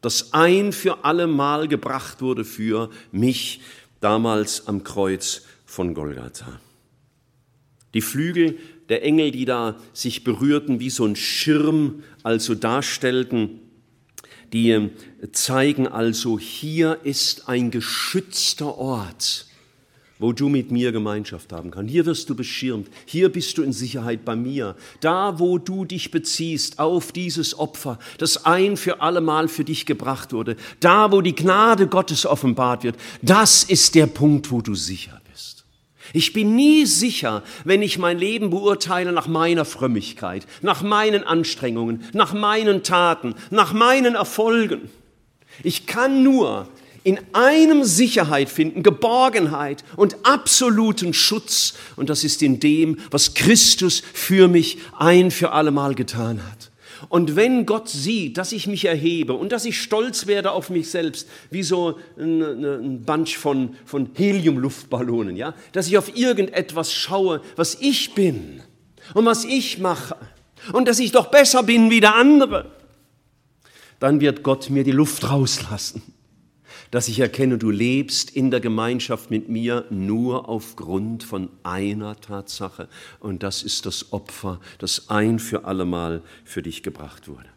das 0.00 0.32
ein 0.32 0.72
für 0.72 1.04
alle 1.04 1.26
Mal 1.26 1.68
gebracht 1.68 2.22
wurde 2.22 2.46
für 2.46 2.88
mich 3.12 3.60
damals 4.00 4.66
am 4.66 4.82
Kreuz 4.82 5.42
von 5.66 5.92
Golgatha. 5.92 6.60
Die 7.96 8.02
Flügel 8.02 8.58
der 8.90 9.02
Engel, 9.02 9.30
die 9.30 9.46
da 9.46 9.74
sich 9.94 10.22
berührten, 10.22 10.80
wie 10.80 10.90
so 10.90 11.06
ein 11.06 11.16
Schirm 11.16 12.02
also 12.22 12.54
darstellten, 12.54 13.60
die 14.52 14.68
ähm, 14.68 14.90
zeigen 15.32 15.88
also, 15.88 16.38
hier 16.38 16.98
ist 17.04 17.48
ein 17.48 17.70
geschützter 17.70 18.76
Ort, 18.76 19.46
wo 20.18 20.34
du 20.34 20.50
mit 20.50 20.70
mir 20.70 20.92
Gemeinschaft 20.92 21.54
haben 21.54 21.70
kannst. 21.70 21.90
Hier 21.90 22.04
wirst 22.04 22.28
du 22.28 22.34
beschirmt, 22.34 22.90
hier 23.06 23.30
bist 23.30 23.56
du 23.56 23.62
in 23.62 23.72
Sicherheit 23.72 24.26
bei 24.26 24.36
mir. 24.36 24.76
Da, 25.00 25.38
wo 25.38 25.56
du 25.56 25.86
dich 25.86 26.10
beziehst 26.10 26.78
auf 26.78 27.12
dieses 27.12 27.58
Opfer, 27.58 27.98
das 28.18 28.44
ein 28.44 28.76
für 28.76 29.00
allemal 29.00 29.48
für 29.48 29.64
dich 29.64 29.86
gebracht 29.86 30.34
wurde, 30.34 30.56
da, 30.80 31.12
wo 31.12 31.22
die 31.22 31.34
Gnade 31.34 31.86
Gottes 31.86 32.26
offenbart 32.26 32.84
wird, 32.84 32.96
das 33.22 33.64
ist 33.64 33.94
der 33.94 34.06
Punkt, 34.06 34.50
wo 34.50 34.60
du 34.60 34.74
sicher 34.74 35.12
bist. 35.14 35.25
Ich 36.12 36.32
bin 36.32 36.56
nie 36.56 36.86
sicher, 36.86 37.42
wenn 37.64 37.82
ich 37.82 37.98
mein 37.98 38.18
Leben 38.18 38.50
beurteile 38.50 39.12
nach 39.12 39.26
meiner 39.26 39.64
Frömmigkeit, 39.64 40.46
nach 40.62 40.82
meinen 40.82 41.24
Anstrengungen, 41.24 42.04
nach 42.12 42.32
meinen 42.32 42.82
Taten, 42.82 43.34
nach 43.50 43.72
meinen 43.72 44.14
Erfolgen. 44.14 44.90
Ich 45.62 45.86
kann 45.86 46.22
nur 46.22 46.68
in 47.06 47.20
einem 47.32 47.84
Sicherheit 47.84 48.48
finden, 48.48 48.82
Geborgenheit 48.82 49.84
und 49.94 50.16
absoluten 50.24 51.14
Schutz. 51.14 51.74
Und 51.94 52.10
das 52.10 52.24
ist 52.24 52.42
in 52.42 52.58
dem, 52.58 52.98
was 53.12 53.34
Christus 53.34 54.02
für 54.12 54.48
mich 54.48 54.78
ein 54.98 55.30
für 55.30 55.52
allemal 55.52 55.94
getan 55.94 56.40
hat. 56.44 56.55
Und 57.08 57.36
wenn 57.36 57.66
Gott 57.66 57.88
sieht, 57.88 58.38
dass 58.38 58.52
ich 58.52 58.66
mich 58.66 58.84
erhebe 58.84 59.34
und 59.34 59.52
dass 59.52 59.64
ich 59.64 59.80
stolz 59.80 60.26
werde 60.26 60.52
auf 60.52 60.70
mich 60.70 60.90
selbst, 60.90 61.28
wie 61.50 61.62
so 61.62 61.98
ein, 62.18 62.42
ein 62.42 63.02
Bunch 63.02 63.36
von, 63.36 63.76
von 63.84 64.10
Heliumluftballonen, 64.14 65.36
ja, 65.36 65.54
dass 65.72 65.88
ich 65.88 65.98
auf 65.98 66.16
irgendetwas 66.16 66.92
schaue, 66.92 67.42
was 67.56 67.76
ich 67.80 68.14
bin 68.14 68.62
und 69.14 69.24
was 69.24 69.44
ich 69.44 69.78
mache 69.78 70.16
und 70.72 70.88
dass 70.88 70.98
ich 70.98 71.12
doch 71.12 71.26
besser 71.26 71.62
bin 71.62 71.90
wie 71.90 72.00
der 72.00 72.14
andere, 72.14 72.70
dann 74.00 74.20
wird 74.20 74.42
Gott 74.42 74.70
mir 74.70 74.84
die 74.84 74.92
Luft 74.92 75.30
rauslassen 75.30 76.02
dass 76.90 77.08
ich 77.08 77.20
erkenne, 77.20 77.58
du 77.58 77.70
lebst 77.70 78.30
in 78.30 78.50
der 78.50 78.60
Gemeinschaft 78.60 79.30
mit 79.30 79.48
mir 79.48 79.84
nur 79.90 80.48
aufgrund 80.48 81.24
von 81.24 81.48
einer 81.62 82.20
Tatsache. 82.20 82.88
Und 83.20 83.42
das 83.42 83.62
ist 83.62 83.86
das 83.86 84.12
Opfer, 84.12 84.60
das 84.78 85.08
ein 85.08 85.38
für 85.38 85.64
allemal 85.64 86.22
für 86.44 86.62
dich 86.62 86.82
gebracht 86.82 87.28
wurde. 87.28 87.48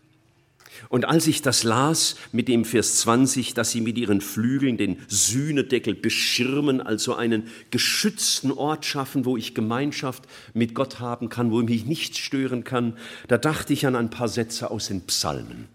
Und 0.88 1.06
als 1.06 1.28
ich 1.28 1.42
das 1.42 1.64
las 1.64 2.16
mit 2.32 2.48
dem 2.48 2.64
Vers 2.64 2.98
20, 2.98 3.54
dass 3.54 3.72
sie 3.72 3.82
mit 3.82 3.98
ihren 3.98 4.22
Flügeln 4.22 4.78
den 4.78 4.98
Sühnedeckel 5.08 5.96
beschirmen, 5.96 6.80
also 6.80 7.16
einen 7.16 7.48
geschützten 7.72 8.52
Ort 8.52 8.86
schaffen, 8.86 9.26
wo 9.26 9.36
ich 9.36 9.54
Gemeinschaft 9.54 10.24
mit 10.54 10.74
Gott 10.74 11.00
haben 11.00 11.28
kann, 11.28 11.52
wo 11.52 11.62
mich 11.62 11.86
nichts 11.86 12.20
stören 12.20 12.64
kann, 12.64 12.96
da 13.28 13.38
dachte 13.38 13.74
ich 13.74 13.86
an 13.86 13.96
ein 13.96 14.10
paar 14.10 14.30
Sätze 14.30 14.72
aus 14.72 14.88
den 14.88 15.02
Psalmen. 15.02 15.68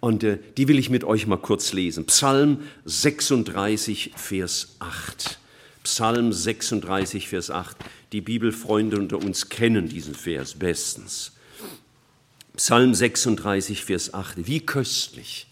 Und 0.00 0.24
äh, 0.24 0.38
die 0.56 0.68
will 0.68 0.78
ich 0.78 0.90
mit 0.90 1.04
euch 1.04 1.26
mal 1.26 1.36
kurz 1.36 1.72
lesen. 1.72 2.06
Psalm 2.06 2.62
36, 2.84 4.12
Vers 4.16 4.76
8. 4.78 5.38
Psalm 5.82 6.32
36, 6.32 7.28
Vers 7.28 7.50
8. 7.50 7.76
Die 8.12 8.20
Bibelfreunde 8.20 8.98
unter 8.98 9.18
uns 9.18 9.48
kennen 9.48 9.88
diesen 9.88 10.14
Vers 10.14 10.54
bestens. 10.54 11.32
Psalm 12.56 12.94
36, 12.94 13.84
Vers 13.84 14.12
8. 14.12 14.46
Wie 14.46 14.60
köstlich 14.60 15.46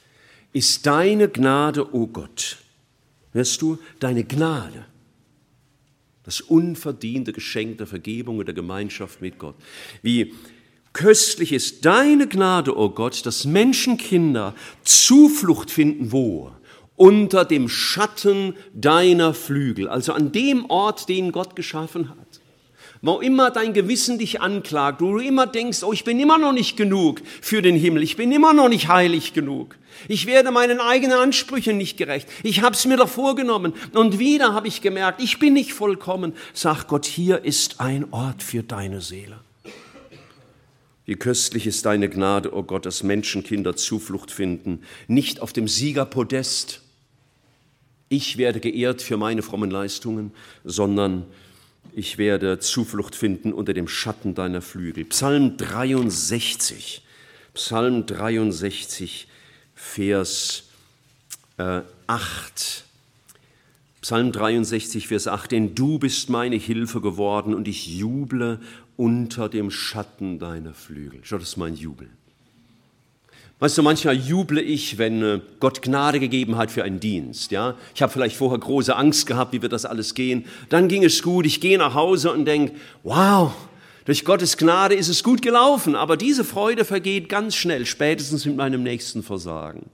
ist 0.52 0.86
deine 0.86 1.28
Gnade, 1.28 1.94
o 1.94 2.02
oh 2.02 2.06
Gott. 2.06 2.58
Hörst 3.32 3.60
du, 3.62 3.78
deine 4.00 4.24
Gnade, 4.24 4.86
das 6.24 6.40
unverdiente 6.40 7.32
Geschenk 7.32 7.78
der 7.78 7.86
Vergebung 7.86 8.38
und 8.38 8.46
der 8.46 8.54
Gemeinschaft 8.54 9.20
mit 9.20 9.38
Gott. 9.38 9.54
Wie 10.02 10.34
Köstlich 10.98 11.52
ist 11.52 11.84
deine 11.84 12.26
Gnade, 12.26 12.76
o 12.76 12.86
oh 12.86 12.88
Gott, 12.88 13.24
dass 13.24 13.44
Menschenkinder 13.44 14.52
Zuflucht 14.82 15.70
finden, 15.70 16.10
wo? 16.10 16.50
Unter 16.96 17.44
dem 17.44 17.68
Schatten 17.68 18.56
deiner 18.74 19.32
Flügel, 19.32 19.86
also 19.86 20.12
an 20.12 20.32
dem 20.32 20.64
Ort, 20.68 21.08
den 21.08 21.30
Gott 21.30 21.54
geschaffen 21.54 22.08
hat. 22.08 22.40
Wo 23.00 23.20
immer 23.20 23.52
dein 23.52 23.74
Gewissen 23.74 24.18
dich 24.18 24.40
anklagt, 24.40 25.00
wo 25.00 25.12
du 25.12 25.18
immer 25.20 25.46
denkst, 25.46 25.84
oh, 25.84 25.92
ich 25.92 26.02
bin 26.02 26.18
immer 26.18 26.36
noch 26.36 26.52
nicht 26.52 26.76
genug 26.76 27.22
für 27.42 27.62
den 27.62 27.76
Himmel, 27.76 28.02
ich 28.02 28.16
bin 28.16 28.32
immer 28.32 28.52
noch 28.52 28.68
nicht 28.68 28.88
heilig 28.88 29.34
genug. 29.34 29.76
Ich 30.08 30.26
werde 30.26 30.50
meinen 30.50 30.80
eigenen 30.80 31.16
Ansprüchen 31.16 31.78
nicht 31.78 31.96
gerecht. 31.96 32.26
Ich 32.42 32.62
habe 32.62 32.74
es 32.74 32.84
mir 32.86 32.96
doch 32.96 33.08
vorgenommen. 33.08 33.72
Und 33.94 34.18
wieder 34.18 34.52
habe 34.52 34.66
ich 34.66 34.82
gemerkt, 34.82 35.22
ich 35.22 35.38
bin 35.38 35.52
nicht 35.52 35.74
vollkommen. 35.74 36.32
Sag 36.54 36.88
Gott, 36.88 37.06
hier 37.06 37.44
ist 37.44 37.80
ein 37.80 38.06
Ort 38.10 38.42
für 38.42 38.64
deine 38.64 39.00
Seele. 39.00 39.38
Wie 41.08 41.16
köstlich 41.16 41.66
ist 41.66 41.86
deine 41.86 42.10
Gnade, 42.10 42.52
o 42.52 42.58
oh 42.58 42.62
Gott, 42.62 42.84
dass 42.84 43.02
Menschenkinder 43.02 43.74
Zuflucht 43.74 44.30
finden, 44.30 44.82
nicht 45.06 45.40
auf 45.40 45.54
dem 45.54 45.66
Siegerpodest. 45.66 46.82
Ich 48.10 48.36
werde 48.36 48.60
geehrt 48.60 49.00
für 49.00 49.16
meine 49.16 49.40
frommen 49.40 49.70
Leistungen, 49.70 50.32
sondern 50.64 51.24
ich 51.94 52.18
werde 52.18 52.58
Zuflucht 52.58 53.16
finden 53.16 53.54
unter 53.54 53.72
dem 53.72 53.88
Schatten 53.88 54.34
deiner 54.34 54.60
Flügel. 54.60 55.06
Psalm 55.06 55.56
63, 55.56 57.02
Psalm 57.54 58.04
63, 58.04 59.28
Vers 59.74 60.64
äh, 61.56 61.80
8. 62.06 62.84
Psalm 64.00 64.30
63, 64.30 65.08
Vers 65.08 65.26
8, 65.26 65.50
denn 65.52 65.74
du 65.74 65.98
bist 65.98 66.30
meine 66.30 66.56
Hilfe 66.56 67.00
geworden 67.00 67.54
und 67.54 67.66
ich 67.66 67.98
juble 67.98 68.60
unter 68.96 69.48
dem 69.48 69.70
Schatten 69.70 70.38
deiner 70.38 70.72
Flügel. 70.72 71.20
Schau, 71.24 71.38
das 71.38 71.50
ist 71.50 71.56
mein 71.56 71.74
Jubel. 71.74 72.08
Weißt 73.60 73.76
du, 73.76 73.82
manchmal 73.82 74.14
juble 74.14 74.60
ich, 74.60 74.98
wenn 74.98 75.22
äh, 75.22 75.40
Gott 75.58 75.82
Gnade 75.82 76.20
gegeben 76.20 76.56
hat 76.56 76.70
für 76.70 76.84
einen 76.84 77.00
Dienst. 77.00 77.50
Ja, 77.50 77.74
ich 77.92 78.02
habe 78.02 78.12
vielleicht 78.12 78.36
vorher 78.36 78.58
große 78.58 78.94
Angst 78.94 79.26
gehabt, 79.26 79.52
wie 79.52 79.62
wird 79.62 79.72
das 79.72 79.84
alles 79.84 80.14
gehen. 80.14 80.44
Dann 80.68 80.86
ging 80.86 81.04
es 81.04 81.22
gut. 81.22 81.44
Ich 81.44 81.60
gehe 81.60 81.76
nach 81.76 81.94
Hause 81.94 82.32
und 82.32 82.44
denke, 82.44 82.74
wow, 83.02 83.52
durch 84.04 84.24
Gottes 84.24 84.56
Gnade 84.56 84.94
ist 84.94 85.08
es 85.08 85.24
gut 85.24 85.42
gelaufen. 85.42 85.96
Aber 85.96 86.16
diese 86.16 86.44
Freude 86.44 86.84
vergeht 86.84 87.28
ganz 87.28 87.56
schnell, 87.56 87.84
spätestens 87.84 88.46
mit 88.46 88.56
meinem 88.56 88.84
nächsten 88.84 89.24
Versagen. 89.24 89.90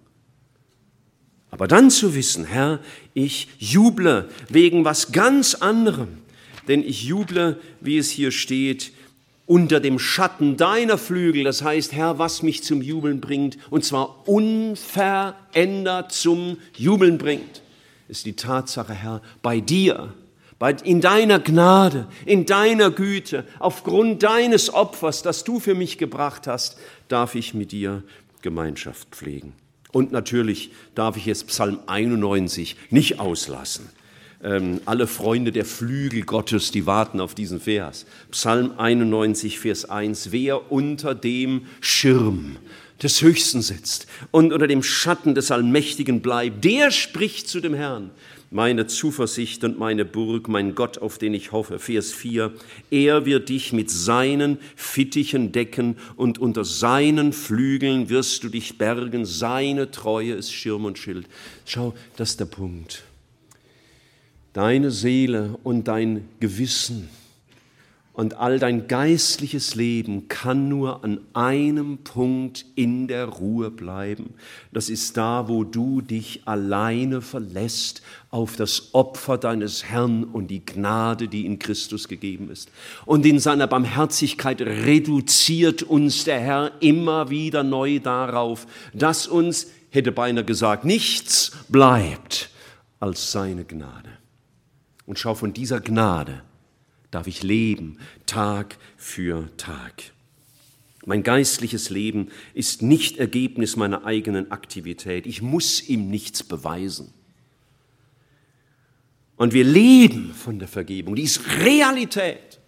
Aber 1.55 1.69
dann 1.69 1.89
zu 1.91 2.15
wissen, 2.15 2.45
Herr, 2.45 2.81
ich 3.15 3.49
juble 3.59 4.29
wegen 4.51 4.85
was 4.85 5.13
ganz 5.13 5.55
anderem 5.55 6.19
denn 6.69 6.83
ich 6.83 7.05
juble, 7.05 7.61
wie 7.81 7.99
es 7.99 8.11
hier 8.11 8.31
steht, 8.31 8.93
unter 9.47 9.81
dem 9.81 9.99
Schatten 9.99 10.57
deiner 10.57 10.97
Flügel, 10.97 11.45
das 11.45 11.63
heißt, 11.63 11.93
Herr, 11.93 12.19
was 12.19 12.43
mich 12.43 12.65
zum 12.65 12.81
Jubeln 12.81 13.21
bringt, 13.21 13.59
und 13.71 13.85
zwar 13.85 14.27
unverändert 14.27 16.13
zum 16.13 16.57
Jubeln 16.77 17.19
bringt, 17.19 17.63
ist 18.09 18.25
die 18.25 18.37
Tatsache, 18.37 18.95
Herr, 18.95 19.21
bei 19.43 19.61
dir, 19.61 20.15
in 20.85 21.03
deiner 21.03 21.41
Gnade, 21.41 22.09
in 22.25 22.47
deiner 22.47 22.91
Güte, 22.91 23.45
aufgrund 23.59 24.23
deines 24.23 24.73
Opfers, 24.73 25.21
das 25.21 25.45
du 25.45 25.61
für 25.61 25.75
mich 25.75 25.99
gebracht 25.99 26.47
hast, 26.47 26.79
darf 27.09 27.35
ich 27.35 27.53
mit 27.53 27.71
dir 27.71 28.03
Gemeinschaft 28.41 29.09
pflegen. 29.11 29.53
Und 29.95 30.13
natürlich 30.13 30.73
darf 30.95 31.17
ich 31.17 31.25
jetzt 31.25 31.47
Psalm 31.47 31.79
91 31.87 32.77
nicht 32.91 33.19
auslassen 33.21 33.89
ähm, 34.45 34.81
alle 34.85 35.07
Freunde 35.07 35.51
der 35.51 35.65
Flügel 35.65 36.23
Gottes, 36.23 36.71
die 36.71 36.87
warten 36.87 37.21
auf 37.21 37.35
diesen 37.35 37.61
Vers. 37.61 38.05
Psalm 38.31 38.75
91, 38.77 39.59
Vers 39.59 39.89
1. 39.89 40.31
Wer 40.31 40.71
unter 40.71 41.15
dem 41.15 41.63
Schirm 41.81 42.57
des 43.03 43.23
Höchsten 43.23 43.63
sitzt 43.63 44.07
und 44.31 44.53
unter 44.53 44.67
dem 44.69 44.83
Schatten 44.83 45.35
des 45.35 45.51
Allmächtigen 45.51 46.21
bleibt, 46.21 46.65
der 46.65 46.91
spricht 46.91 47.49
zu 47.49 47.61
dem 47.61 47.75
Herrn. 47.75 48.11
Meine 48.51 48.87
Zuversicht 48.87 49.65
und 49.65 49.79
meine 49.79 50.05
Burg, 50.05 50.49
mein 50.49 50.75
Gott, 50.75 50.99
auf 50.99 51.19
den 51.19 51.35
ich 51.35 51.53
hoffe. 51.53 51.79
Vers 51.79 52.13
4. 52.13 52.53
Er 52.91 53.27
wird 53.27 53.49
dich 53.49 53.73
mit 53.73 53.91
seinen 53.91 54.59
Fittichen 54.77 55.51
decken 55.51 55.97
und 56.17 56.39
unter 56.39 56.65
seinen 56.65 57.33
Flügeln 57.33 58.09
wirst 58.09 58.45
du 58.45 58.49
dich 58.49 58.79
bergen. 58.79 59.25
Seine 59.25 59.91
Treue 59.91 60.35
ist 60.35 60.53
Schirm 60.53 60.85
und 60.85 60.99
Schild. 60.99 61.27
Schau, 61.65 61.95
das 62.17 62.31
ist 62.31 62.41
der 62.41 62.47
Punkt. 62.47 63.03
Deine 64.53 64.93
Seele 64.93 65.59
und 65.65 65.89
dein 65.89 66.29
Gewissen 66.39 67.09
und 68.15 68.37
all 68.39 68.61
dein 68.61 68.87
geistliches 68.87 69.75
Leben 69.75 70.29
kann 70.29 70.69
nur 70.69 71.03
an 71.03 71.21
einem 71.33 71.99
Punkt 71.99 72.65
in 72.77 73.09
der 73.09 73.25
Ruhe 73.25 73.73
bleiben. 73.73 74.35
Das 74.73 74.89
ist 74.89 75.17
da, 75.17 75.49
wo 75.49 75.65
du 75.65 76.01
dich 76.01 76.43
alleine 76.45 77.21
verlässt 77.21 78.03
auf 78.31 78.55
das 78.55 78.95
Opfer 78.95 79.37
deines 79.37 79.83
Herrn 79.83 80.23
und 80.23 80.47
die 80.47 80.65
Gnade, 80.65 81.27
die 81.27 81.45
in 81.45 81.59
Christus 81.59 82.07
gegeben 82.07 82.53
ist. 82.53 82.71
Und 83.05 83.27
in 83.27 83.41
seiner 83.41 83.67
Barmherzigkeit 83.67 84.63
reduziert 84.63 85.83
uns 85.83 86.23
der 86.23 86.39
Herr 86.39 86.71
immer 86.79 87.31
wieder 87.31 87.65
neu 87.65 87.99
darauf, 87.99 88.69
dass 88.93 89.27
uns, 89.27 89.67
hätte 89.91 90.13
beinahe 90.13 90.45
gesagt, 90.45 90.85
nichts 90.85 91.51
bleibt 91.69 92.51
als 93.01 93.33
seine 93.33 93.65
Gnade. 93.65 94.11
Und 95.05 95.19
schau 95.19 95.35
von 95.35 95.53
dieser 95.53 95.81
Gnade 95.81 96.43
darf 97.15 97.27
ich 97.27 97.43
leben, 97.43 97.99
Tag 98.27 98.77
für 98.97 99.49
Tag. 99.57 100.13
Mein 101.07 101.23
geistliches 101.23 101.91
Leben 101.91 102.31
ist 102.55 102.83
nicht 102.83 103.19
Ergebnis 103.19 103.77
meiner 103.77 104.05
eigenen 104.05 104.51
Aktivität. 104.51 105.27
Ich 105.27 105.43
muss 105.43 105.87
ihm 105.87 106.09
nichts 106.09 106.43
beweisen. 106.43 107.13
Und 109.37 109.53
wir 109.53 109.65
leben 109.65 110.33
von 110.33 110.59
der 110.59 110.69
Vergebung. 110.69 111.17
Die 111.17 111.25
ist 111.25 111.41
Realität. 111.59 112.61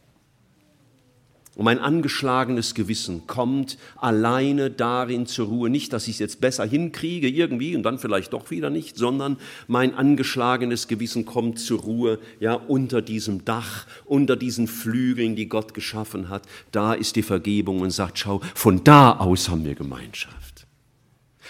Und 1.56 1.64
mein 1.64 1.78
angeschlagenes 1.78 2.74
Gewissen 2.74 3.26
kommt 3.26 3.78
alleine 3.96 4.70
darin 4.70 5.24
zur 5.26 5.46
Ruhe. 5.46 5.70
Nicht, 5.70 5.94
dass 5.94 6.06
ich 6.06 6.16
es 6.16 6.18
jetzt 6.18 6.40
besser 6.42 6.66
hinkriege 6.66 7.28
irgendwie 7.28 7.74
und 7.74 7.82
dann 7.82 7.98
vielleicht 7.98 8.34
doch 8.34 8.50
wieder 8.50 8.68
nicht, 8.68 8.98
sondern 8.98 9.38
mein 9.66 9.94
angeschlagenes 9.94 10.86
Gewissen 10.86 11.24
kommt 11.24 11.58
zur 11.58 11.80
Ruhe, 11.80 12.18
ja, 12.40 12.52
unter 12.52 13.00
diesem 13.00 13.46
Dach, 13.46 13.86
unter 14.04 14.36
diesen 14.36 14.68
Flügeln, 14.68 15.34
die 15.34 15.48
Gott 15.48 15.72
geschaffen 15.72 16.28
hat. 16.28 16.42
Da 16.72 16.92
ist 16.92 17.16
die 17.16 17.22
Vergebung 17.22 17.80
und 17.80 17.90
sagt, 17.90 18.18
schau, 18.18 18.42
von 18.54 18.84
da 18.84 19.12
aus 19.12 19.48
haben 19.48 19.64
wir 19.64 19.74
Gemeinschaft 19.74 20.55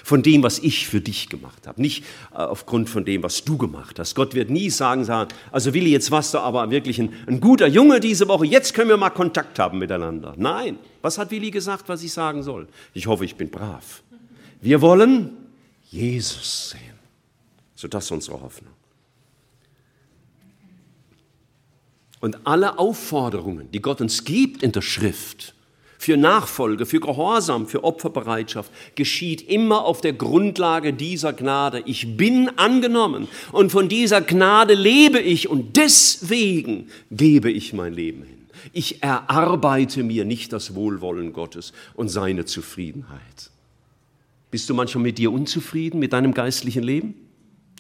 von 0.05 0.23
dem, 0.23 0.43
was 0.43 0.59
ich 0.59 0.87
für 0.87 1.01
dich 1.01 1.29
gemacht 1.29 1.67
habe, 1.67 1.81
nicht 1.81 2.05
äh, 2.33 2.37
aufgrund 2.37 2.89
von 2.89 3.05
dem, 3.05 3.23
was 3.23 3.45
du 3.45 3.57
gemacht 3.57 3.99
hast. 3.99 4.15
Gott 4.15 4.35
wird 4.35 4.51
nie 4.51 4.71
sagen, 4.71 5.05
sagen 5.05 5.31
also 5.53 5.75
Willi, 5.75 5.91
jetzt 5.91 6.11
warst 6.11 6.35
du 6.35 6.39
aber 6.39 6.71
wirklich 6.71 6.99
ein, 6.99 7.13
ein 7.27 7.41
guter 7.41 7.67
Junge 7.67 8.01
diese 8.01 8.29
Woche, 8.29 8.47
jetzt 8.47 8.75
können 8.75 8.89
wir 8.89 8.97
mal 8.97 9.11
Kontakt 9.11 9.59
haben 9.59 9.79
miteinander. 9.79 10.35
Nein, 10.37 10.79
was 11.03 11.19
hat 11.19 11.31
Willi 11.31 11.51
gesagt, 11.51 11.89
was 11.89 12.03
ich 12.03 12.13
sagen 12.13 12.43
soll? 12.43 12.69
Ich 12.95 13.07
hoffe, 13.07 13.25
ich 13.25 13.37
bin 13.37 13.51
brav. 13.51 14.03
Wir 14.61 14.81
wollen 14.81 15.31
Jesus 15.91 16.71
sehen. 16.71 16.81
So 17.75 17.89
das 17.89 18.07
ist 18.07 18.11
unsere 18.11 18.41
Hoffnung. 18.41 18.73
Und 22.21 22.47
alle 22.47 22.79
Aufforderungen, 22.79 23.71
die 23.71 23.81
Gott 23.81 24.01
uns 24.01 24.25
gibt 24.25 24.63
in 24.63 24.73
der 24.73 24.81
Schrift, 24.81 25.55
für 26.07 26.17
Nachfolge, 26.17 26.87
für 26.87 27.01
Gehorsam, 27.01 27.67
für 27.67 27.83
Opferbereitschaft 27.83 28.71
geschieht 28.95 29.43
immer 29.43 29.85
auf 29.85 30.01
der 30.01 30.13
Grundlage 30.13 30.93
dieser 30.93 31.33
Gnade. 31.33 31.83
Ich 31.85 32.17
bin 32.17 32.49
angenommen 32.57 33.27
und 33.51 33.73
von 33.73 33.89
dieser 33.89 34.21
Gnade 34.21 34.75
lebe 34.75 35.19
ich 35.19 35.49
und 35.49 35.77
deswegen 35.77 36.91
gebe 37.11 37.51
ich 37.51 37.73
mein 37.73 37.93
Leben 37.93 38.23
hin. 38.23 38.47
Ich 38.73 39.03
erarbeite 39.03 40.05
mir 40.05 40.25
nicht 40.25 40.53
das 40.53 40.77
Wohlwollen 40.77 41.33
Gottes 41.33 41.73
und 41.95 42.09
seine 42.09 42.45
Zufriedenheit. 42.45 43.51
Bist 44.53 44.71
du 44.71 44.75
manchmal 44.75 45.03
mit 45.03 45.19
dir 45.19 45.33
unzufrieden, 45.33 45.99
mit 45.99 46.13
deinem 46.13 46.35
geistlichen 46.35 46.85
Leben? 46.85 47.15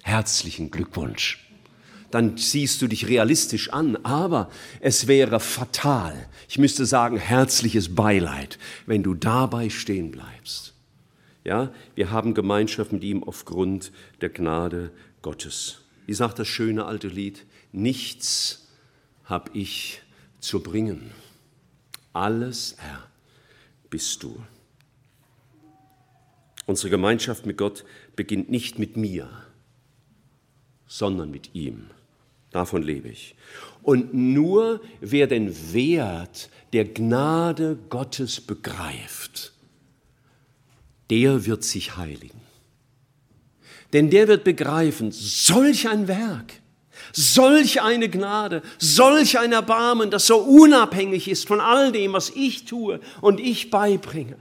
Herzlichen 0.02 0.73
Glückwunsch 0.73 1.46
dann 2.17 2.39
siehst 2.39 2.81
du 2.81 2.87
dich 2.89 3.09
realistisch 3.09 3.75
an. 3.75 3.97
Aber 4.03 4.51
es 4.81 5.07
wäre 5.07 5.39
fatal, 5.39 6.27
ich 6.49 6.59
müsste 6.59 6.87
sagen, 6.87 7.19
herzliches 7.19 7.95
Beileid, 7.95 8.59
wenn 8.87 9.03
du 9.03 9.13
dabei 9.13 9.69
stehen 9.69 10.13
bleibst. 10.13 10.73
Ja, 11.45 11.71
wir 11.95 12.11
haben 12.11 12.33
Gemeinschaft 12.33 12.91
mit 12.91 13.05
ihm 13.05 13.23
aufgrund 13.23 13.93
der 14.23 14.31
Gnade 14.31 14.93
Gottes. 15.21 15.83
Wie 16.07 16.15
sagt 16.15 16.39
das 16.39 16.49
schöne 16.49 16.87
alte 16.87 17.09
Lied? 17.09 17.45
Nichts 17.71 18.67
hab 19.27 19.55
ich 19.55 20.01
zu 20.41 20.61
bringen. 20.61 21.11
Alles, 22.15 22.76
Herr, 22.79 23.07
bist 23.91 24.23
du. 24.23 24.43
Unsere 26.65 26.89
Gemeinschaft 26.89 27.45
mit 27.45 27.59
Gott 27.59 27.85
beginnt 28.17 28.49
nicht 28.49 28.79
mit 28.79 28.97
mir, 28.97 29.29
sondern 30.87 31.31
mit 31.31 31.55
ihm. 31.55 31.91
Davon 32.56 32.82
lebe 32.82 33.10
ich. 33.10 33.34
Und 33.82 34.14
nur 34.14 34.80
wer 35.02 35.26
den 35.26 35.75
Wert 35.75 36.49
der 36.73 36.86
Gnade 36.86 37.76
Gottes 37.90 38.40
begreift, 38.40 39.52
der 41.10 41.45
wird 41.45 41.64
sich 41.64 41.99
heiligen. 41.99 42.40
Denn 43.92 44.08
der 44.08 44.26
wird 44.26 44.42
begreifen, 44.42 45.12
solch 45.12 45.86
ein 45.86 46.08
Werk, 46.08 46.54
solch 47.12 47.82
eine 47.82 48.08
Gnade, 48.08 48.62
solch 48.78 49.38
ein 49.38 49.52
Erbarmen, 49.52 50.10
das 50.10 50.26
so 50.26 50.38
unabhängig 50.38 51.28
ist 51.28 51.47
von 51.47 51.60
all 51.60 51.92
dem, 51.92 52.14
was 52.14 52.30
ich 52.30 52.64
tue 52.64 53.00
und 53.21 53.38
ich 53.38 53.69
beibringe. 53.69 54.38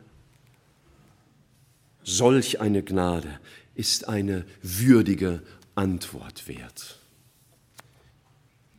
Solch 2.06 2.62
eine 2.62 2.82
Gnade 2.82 3.42
ist 3.74 4.08
eine 4.08 4.46
würdige 4.62 5.44
Antwort 5.76 6.48
wert. 6.48 6.98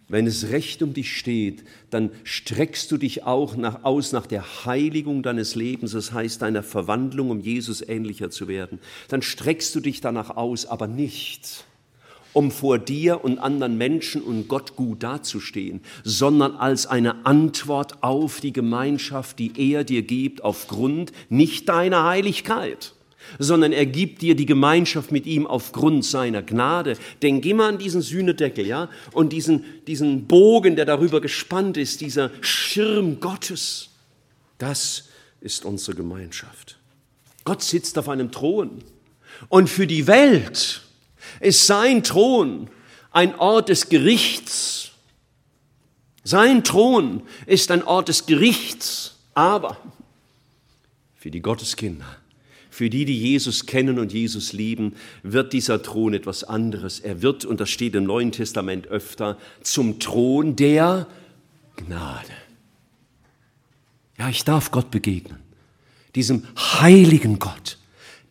Wenn 0.09 0.29
es 0.29 0.51
recht 0.51 0.83
um 0.83 0.95
dich 0.95 1.17
steht, 1.17 1.65
dann 1.91 2.11
streckst 2.23 2.93
du 2.93 2.97
dich 2.97 3.25
auch 3.25 3.57
nach, 3.57 3.83
aus 3.83 4.13
nach 4.13 4.27
der 4.27 4.65
Heiligung 4.65 5.25
deines 5.25 5.57
Lebens, 5.57 5.93
das 5.93 6.13
heißt 6.13 6.43
deiner 6.43 6.63
Verwandlung, 6.63 7.31
um 7.31 7.41
Jesus 7.41 7.83
ähnlicher 7.87 8.31
zu 8.31 8.47
werden. 8.47 8.79
Dann 9.09 9.23
streckst 9.23 9.75
du 9.75 9.81
dich 9.81 10.01
danach 10.01 10.31
aus, 10.31 10.65
aber 10.65 10.87
nicht, 10.87 11.65
um 12.33 12.53
vor 12.53 12.79
dir 12.79 13.25
und 13.25 13.41
anderen 13.41 13.79
Menschen 13.79 14.23
und 14.23 14.47
Gott 14.47 14.77
gut 14.77 15.03
dazustehen, 15.03 15.81
sondern 16.05 16.55
als 16.55 16.87
eine 16.87 17.27
Antwort 17.27 18.05
auf 18.05 18.41
die 18.41 18.53
Gemeinschaft, 18.53 19.41
die 19.41 19.53
er 19.57 19.83
dir 19.83 20.03
gibt, 20.03 20.45
aufgrund 20.45 21.11
nicht 21.31 21.69
deiner 21.69 22.05
Heiligkeit 22.05 22.93
sondern 23.39 23.73
er 23.73 23.87
gibt 23.87 24.23
dir 24.23 24.35
die 24.35 24.47
Gemeinschaft 24.47 25.13
mit 25.13 25.27
ihm 25.27 25.47
aufgrund 25.47 26.05
seiner 26.05 26.43
Gnade. 26.43 26.97
Denk 27.23 27.45
immer 27.45 27.67
an 27.67 27.79
diesen 27.79 28.03
Sühnedeckel, 28.03 28.67
ja, 28.67 28.89
und 29.13 29.33
diesen, 29.33 29.65
diesen 29.87 30.27
Bogen, 30.27 30.77
der 30.77 30.85
darüber 30.85 31.21
gespannt 31.21 31.77
ist, 31.77 32.01
dieser 32.01 32.31
Schirm 32.41 33.21
Gottes. 33.21 33.91
Das 34.59 35.09
ist 35.41 35.65
unsere 35.65 35.97
Gemeinschaft. 35.97 36.79
Gott 37.45 37.63
sitzt 37.63 37.99
auf 37.99 38.09
einem 38.09 38.33
Thron. 38.33 38.83
Und 39.49 39.69
für 39.69 39.87
die 39.87 40.07
Welt 40.07 40.83
ist 41.41 41.67
sein 41.67 42.03
Thron 42.03 42.69
ein 43.13 43.35
Ort 43.39 43.69
des 43.69 43.89
Gerichts. 43.89 44.91
Sein 46.25 46.65
Thron 46.65 47.23
ist 47.47 47.71
ein 47.71 47.85
Ort 47.85 48.09
des 48.09 48.27
Gerichts. 48.27 49.17
Aber 49.35 49.77
für 51.15 51.31
die 51.31 51.41
Gotteskinder 51.41 52.17
für 52.77 52.91
die, 52.91 53.07
die 53.07 53.19
Jesus 53.19 53.65
kennen 53.65 53.99
und 53.99 54.13
Jesus 54.13 54.53
lieben, 54.53 54.97
wird 55.23 55.55
dieser 55.55 55.83
Thron 55.83 56.13
etwas 56.13 56.45
anderes. 56.45 57.01
Er 57.01 57.23
wird, 57.23 57.47
und 57.47 57.59
das 57.59 57.71
steht 57.71 57.95
im 57.95 58.05
Neuen 58.05 58.33
Testament 58.33 58.89
öfter, 58.89 59.39
zum 59.63 59.99
Thron 59.99 60.57
der 60.57 61.07
Gnade. 61.77 62.29
Ja, 64.19 64.29
ich 64.29 64.45
darf 64.45 64.73
Gott 64.73 64.91
begegnen, 64.91 65.39
diesem 66.15 66.43
heiligen 66.59 67.39
Gott, 67.39 67.79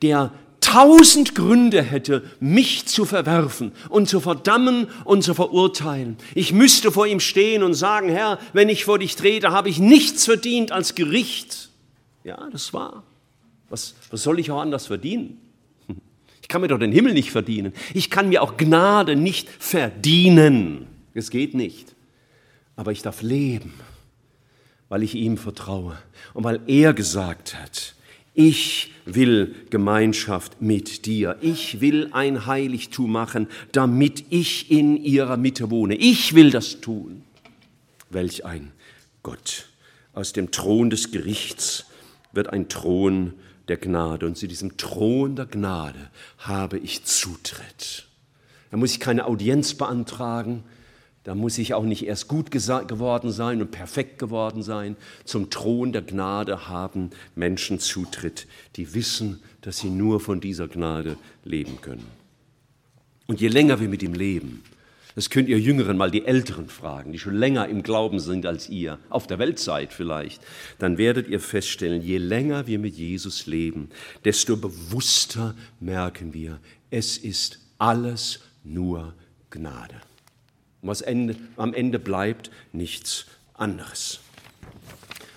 der 0.04 0.32
tausend 0.62 1.34
Gründe 1.34 1.82
hätte, 1.82 2.22
mich 2.40 2.86
zu 2.86 3.06
verwerfen 3.06 3.72
und 3.90 4.08
zu 4.10 4.20
verdammen 4.20 4.86
und 5.06 5.24
zu 5.24 5.34
verurteilen. 5.34 6.18
Ich 6.36 6.54
müsste 6.54 6.92
vor 6.92 7.08
ihm 7.08 7.20
stehen 7.20 7.64
und 7.64 7.74
sagen, 7.74 8.10
Herr, 8.10 8.38
wenn 8.54 8.70
ich 8.70 8.86
vor 8.86 9.00
dich 9.00 9.16
trete, 9.16 9.50
habe 9.50 9.70
ich 9.70 9.80
nichts 9.80 10.26
verdient 10.26 10.72
als 10.72 10.94
Gericht. 10.94 11.70
Ja, 12.24 12.48
das 12.52 12.74
war. 12.74 13.02
Was, 13.70 13.96
was 14.12 14.24
soll 14.24 14.40
ich 14.40 14.52
auch 14.52 14.62
anders 14.62 14.88
verdienen? 14.88 15.40
Ich 16.42 16.48
kann 16.48 16.62
mir 16.62 16.68
doch 16.68 16.78
den 16.78 16.92
Himmel 16.92 17.14
nicht 17.14 17.32
verdienen. 17.32 17.74
Ich 17.96 18.12
kann 18.12 18.30
mir 18.30 18.44
auch 18.44 18.56
Gnade 18.56 19.16
nicht 19.16 19.50
verdienen. 19.50 20.86
Es 21.16 21.32
geht 21.32 21.56
nicht. 21.56 21.96
Aber 22.76 22.92
ich 22.92 23.02
darf 23.02 23.24
leben, 23.24 23.74
weil 24.88 25.02
ich 25.02 25.16
ihm 25.16 25.38
vertraue 25.38 25.98
und 26.36 26.44
weil 26.44 26.60
er 26.68 26.94
gesagt 26.94 27.56
hat, 27.56 27.96
ich 28.36 28.92
will 29.06 29.56
Gemeinschaft 29.70 30.62
mit 30.62 31.06
dir. 31.06 31.38
Ich 31.40 31.80
will 31.80 32.10
ein 32.12 32.46
Heiligtum 32.46 33.12
machen, 33.12 33.48
damit 33.72 34.26
ich 34.30 34.70
in 34.70 34.98
ihrer 34.98 35.38
Mitte 35.38 35.72
wohne. 35.72 35.96
Ich 35.96 36.36
will 36.36 36.52
das 36.52 36.82
tun. 36.82 37.24
Welch 38.10 38.46
ein 38.46 38.74
Gott. 39.24 39.70
Aus 40.14 40.34
dem 40.34 40.52
Thron 40.52 40.90
des 40.90 41.12
Gerichts 41.12 41.86
wird 42.34 42.52
ein 42.52 42.68
Thron 42.68 43.34
der 43.68 43.78
Gnade. 43.78 44.26
Und 44.26 44.38
zu 44.38 44.48
diesem 44.48 44.78
Thron 44.78 45.36
der 45.36 45.46
Gnade 45.46 46.10
habe 46.40 46.78
ich 46.78 47.06
Zutritt. 47.06 48.08
Da 48.72 48.78
muss 48.78 48.92
ich 48.92 49.00
keine 49.00 49.26
Audienz 49.26 49.74
beantragen. 49.74 50.64
Da 51.24 51.34
muss 51.34 51.58
ich 51.58 51.74
auch 51.74 51.84
nicht 51.84 52.06
erst 52.06 52.28
gut 52.28 52.52
geworden 52.52 53.32
sein 53.32 53.60
und 53.62 53.72
perfekt 53.72 54.20
geworden 54.20 54.62
sein. 54.62 54.96
Zum 55.24 55.50
Thron 55.50 55.92
der 55.92 56.04
Gnade 56.04 56.68
haben 56.68 57.10
Menschen 57.34 57.80
Zutritt, 57.80 58.48
die 58.76 58.94
wissen, 58.94 59.42
dass 59.62 59.80
sie 59.80 59.90
nur 59.90 60.20
von 60.20 60.40
dieser 60.40 60.68
Gnade 60.68 61.18
leben 61.44 61.82
können. 61.82 62.06
Und 63.26 63.42
je 63.42 63.48
länger 63.48 63.80
wir 63.80 63.90
mit 63.90 64.04
ihm 64.04 64.14
leben, 64.14 64.62
das 65.16 65.30
könnt 65.30 65.48
ihr 65.48 65.60
Jüngeren 65.60 65.98
mal 65.98 66.12
die 66.12 66.26
Älteren 66.26 66.68
fragen, 66.68 67.14
die 67.14 67.20
schon 67.20 67.36
länger 67.36 67.68
im 67.70 67.84
Glauben 67.84 68.20
sind 68.20 68.46
als 68.46 68.70
ihr, 68.70 69.00
auf 69.10 69.28
der 69.28 69.40
Welt 69.40 69.60
seid 69.60 69.94
vielleicht, 69.94 70.42
dann 70.78 70.98
werdet 70.98 71.30
ihr 71.30 71.40
feststellen, 71.40 72.02
je 72.02 72.18
länger 72.18 72.68
wir 72.68 72.80
mit 72.80 72.96
Jesus 72.96 73.46
leben, 73.46 73.90
desto 74.26 74.58
bewusster 74.58 75.56
merken 75.80 76.34
wir, 76.34 76.60
es 76.92 77.18
ist 77.18 77.60
alles 77.78 78.42
nur 78.64 79.14
Gnade. 79.50 79.96
Und 80.82 80.90
was 80.90 81.02
Ende, 81.02 81.36
am 81.56 81.74
Ende 81.74 81.98
bleibt, 81.98 82.52
nichts 82.74 83.26
anderes. 83.54 84.20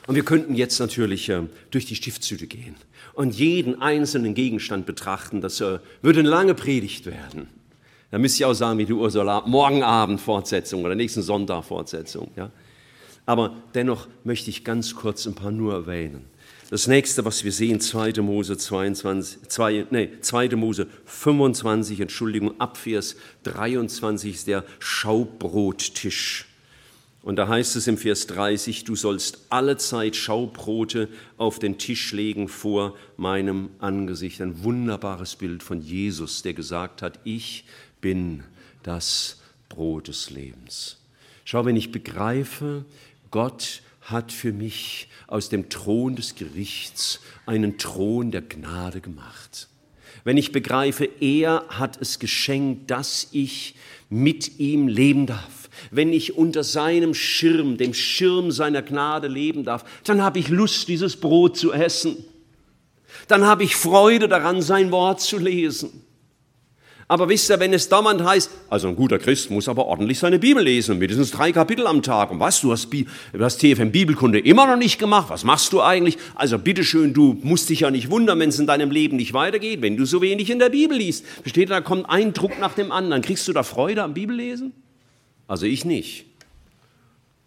Und 0.09 0.15
wir 0.15 0.25
könnten 0.25 0.55
jetzt 0.55 0.81
natürlich 0.81 1.29
äh, 1.29 1.43
durch 1.71 1.87
die 1.87 1.95
Stiftshütte 1.95 2.47
gehen 2.47 2.75
und 3.13 3.35
jeden 3.35 3.81
einzelnen 3.81 4.35
Gegenstand 4.35 4.87
betrachten. 4.87 5.41
Das 5.41 5.61
äh, 5.61 5.79
würde 6.03 6.21
eine 6.21 6.29
lange 6.29 6.55
Predigt 6.55 7.07
werden. 7.07 7.49
Da 8.11 8.19
müsst 8.19 8.41
ihr 8.41 8.49
auch 8.49 8.55
sagen, 8.55 8.79
wie 8.79 8.87
die 8.87 8.93
Ursula, 8.93 9.43
morgen 9.47 9.83
Abend 9.83 10.21
Fortsetzung 10.21 10.85
oder 10.85 10.95
nächsten 10.95 11.23
Sonntag 11.23 11.65
Fortsetzung. 11.65 12.31
Ja? 12.37 12.51
Aber 13.27 13.57
dennoch 13.75 14.09
möchte 14.25 14.49
ich 14.49 14.65
ganz 14.65 14.95
kurz 14.95 15.27
ein 15.27 15.35
paar 15.35 15.51
nur 15.51 15.75
erwähnen. 15.75 16.25
Das 16.71 16.87
nächste, 16.87 17.25
was 17.25 17.45
wir 17.45 17.53
sehen, 17.53 17.81
2. 17.81 18.21
Mose 18.21 18.57
22, 18.57 19.49
2, 19.49 19.87
nee, 19.91 20.11
2. 20.21 20.49
Mose 20.57 20.87
25, 21.07 22.01
Entschuldigung, 22.01 22.59
Abvers 22.61 23.17
23 23.45 24.35
ist 24.35 24.47
der 24.47 24.65
Schaubrottisch. 24.79 26.47
Und 27.23 27.37
da 27.37 27.49
heißt 27.49 27.77
es 27.77 27.87
im 27.87 27.99
Vers 27.99 28.27
30, 28.29 28.85
du 28.85 28.97
sollst 28.97 29.47
alle 29.51 29.77
Zeit 29.77 30.15
Schaubrote 30.15 31.09
auf 31.37 31.59
den 31.59 31.77
Tisch 31.77 32.13
legen 32.13 32.49
vor 32.49 32.97
meinem 33.17 33.71
Angesicht. 33.81 34.41
Ein 34.41 34.63
wunderbares 34.63 35.37
Bild 35.37 35.63
von 35.63 35.81
Jesus, 35.81 36.43
der 36.43 36.55
gesagt 36.55 37.03
hat, 37.03 37.19
ich 37.25 37.65
bin 38.01 38.45
das 38.83 39.41
Brot 39.69 40.09
des 40.09 40.31
Lebens. 40.31 40.99
Schau, 41.45 41.65
wenn 41.65 41.77
ich 41.77 41.93
begreife, 41.93 42.85
Gott 43.31 43.83
hat 44.03 44.33
für 44.33 44.53
mich 44.53 45.09
aus 45.27 45.49
dem 45.49 45.69
Thron 45.69 46.17
des 46.17 46.35
Gerichts 46.35 47.21
einen 47.47 47.79
Thron 47.79 48.31
der 48.31 48.43
Gnade 48.43 49.01
gemacht. 49.01 49.69
Wenn 50.25 50.37
ich 50.37 50.53
begreife, 50.53 51.09
er 51.21 51.65
hat 51.69 52.01
es 52.01 52.19
geschenkt, 52.19 52.91
dass 52.91 53.29
ich 53.33 53.75
mit 54.11 54.59
ihm 54.59 54.89
leben 54.89 55.27
darf. 55.27 55.69
Wenn 55.91 56.13
ich 56.13 56.37
unter 56.37 56.65
seinem 56.65 57.15
Schirm, 57.15 57.77
dem 57.77 57.95
Schirm 57.95 58.51
seiner 58.51 58.83
Gnade 58.83 59.29
leben 59.29 59.65
darf, 59.65 59.85
dann 60.05 60.23
habe 60.23 60.39
ich 60.39 60.49
Lust, 60.49 60.89
dieses 60.89 61.17
Brot 61.17 61.57
zu 61.57 61.73
essen. 61.73 62.25
Dann 63.29 63.45
habe 63.45 63.65
ich 63.65 63.77
Freude 63.77 64.29
daran, 64.29 64.63
sein 64.63 64.91
Wort 64.91 65.21
zu 65.21 65.39
lesen. 65.39 66.03
Aber 67.11 67.31
wisst 67.31 67.51
ihr, 67.51 67.59
wenn 67.59 67.73
es 67.73 67.89
dauernd 67.89 68.23
heißt, 68.23 68.51
also 68.69 68.89
ein 68.89 68.95
guter 68.95 69.19
Christ 69.19 69.51
muss 69.51 69.67
aber 69.67 69.87
ordentlich 69.87 70.19
seine 70.19 70.39
Bibel 70.39 70.63
lesen, 70.63 70.99
mindestens 70.99 71.31
drei 71.31 71.53
Kapitel 71.53 71.87
am 71.87 72.03
Tag. 72.03 72.31
Und 72.31 72.39
was, 72.39 72.61
du 72.61 72.71
hast, 72.71 72.93
du 72.93 73.07
hast 73.41 73.61
TFM 73.61 73.91
Bibelkunde 73.91 74.39
immer 74.39 74.67
noch 74.67 74.77
nicht 74.77 74.99
gemacht, 74.99 75.31
was 75.31 75.43
machst 75.43 75.73
du 75.73 75.81
eigentlich? 75.81 76.19
Also 76.35 76.59
bitteschön, 76.59 77.15
du 77.15 77.39
musst 77.43 77.71
dich 77.71 77.81
ja 77.81 77.91
nicht 77.91 78.11
wundern, 78.11 78.39
wenn 78.41 78.51
es 78.51 78.59
in 78.59 78.67
deinem 78.67 78.91
Leben 78.91 79.17
nicht 79.17 79.33
weitergeht, 79.33 79.81
wenn 79.81 79.97
du 79.97 80.05
so 80.05 80.21
wenig 80.21 80.51
in 80.51 80.59
der 80.59 80.69
Bibel 80.69 80.99
liest. 80.99 81.25
Versteht 81.27 81.71
ihr, 81.71 81.77
da 81.77 81.81
kommt 81.81 82.11
ein 82.11 82.35
Druck 82.35 82.61
nach 82.61 82.75
dem 82.75 82.93
anderen. 82.93 83.23
Kriegst 83.23 83.49
du 83.49 83.55
da 83.55 83.63
Freude 83.63 84.03
am 84.03 84.13
Bibellesen? 84.13 84.75
Also 85.47 85.65
ich 85.65 85.87
nicht. 85.87 86.27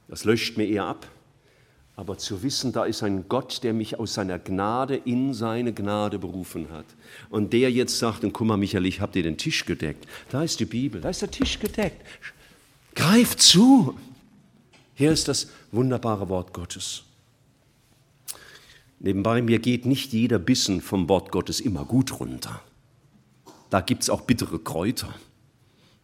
Das 0.07 0.25
löscht 0.25 0.57
mir 0.57 0.65
eher 0.65 0.85
ab 0.85 1.07
aber 2.01 2.17
zu 2.17 2.41
wissen, 2.41 2.71
da 2.71 2.85
ist 2.85 3.03
ein 3.03 3.29
Gott, 3.29 3.61
der 3.61 3.73
mich 3.73 3.99
aus 3.99 4.15
seiner 4.15 4.39
Gnade 4.39 4.95
in 4.95 5.35
seine 5.35 5.71
Gnade 5.71 6.17
berufen 6.17 6.71
hat. 6.71 6.87
Und 7.29 7.53
der 7.53 7.71
jetzt 7.71 7.99
sagt, 7.99 8.23
und 8.23 8.33
guck 8.33 8.47
mal, 8.47 8.57
Michael, 8.57 8.87
ich 8.87 9.01
habe 9.01 9.11
dir 9.11 9.21
den 9.21 9.37
Tisch 9.37 9.65
gedeckt. 9.65 10.07
Da 10.31 10.41
ist 10.41 10.59
die 10.59 10.65
Bibel, 10.65 10.99
da 10.99 11.09
ist 11.11 11.21
der 11.21 11.29
Tisch 11.29 11.59
gedeckt. 11.59 12.03
Greif 12.95 13.37
zu. 13.37 13.95
Hier 14.95 15.11
ist 15.11 15.27
das 15.27 15.49
wunderbare 15.71 16.27
Wort 16.27 16.53
Gottes. 16.53 17.03
Nebenbei, 18.99 19.43
mir 19.43 19.59
geht 19.59 19.85
nicht 19.85 20.11
jeder 20.11 20.39
Bissen 20.39 20.81
vom 20.81 21.07
Wort 21.07 21.31
Gottes 21.31 21.59
immer 21.59 21.85
gut 21.85 22.19
runter. 22.19 22.63
Da 23.69 23.79
gibt 23.79 24.01
es 24.01 24.09
auch 24.09 24.21
bittere 24.21 24.57
Kräuter 24.57 25.13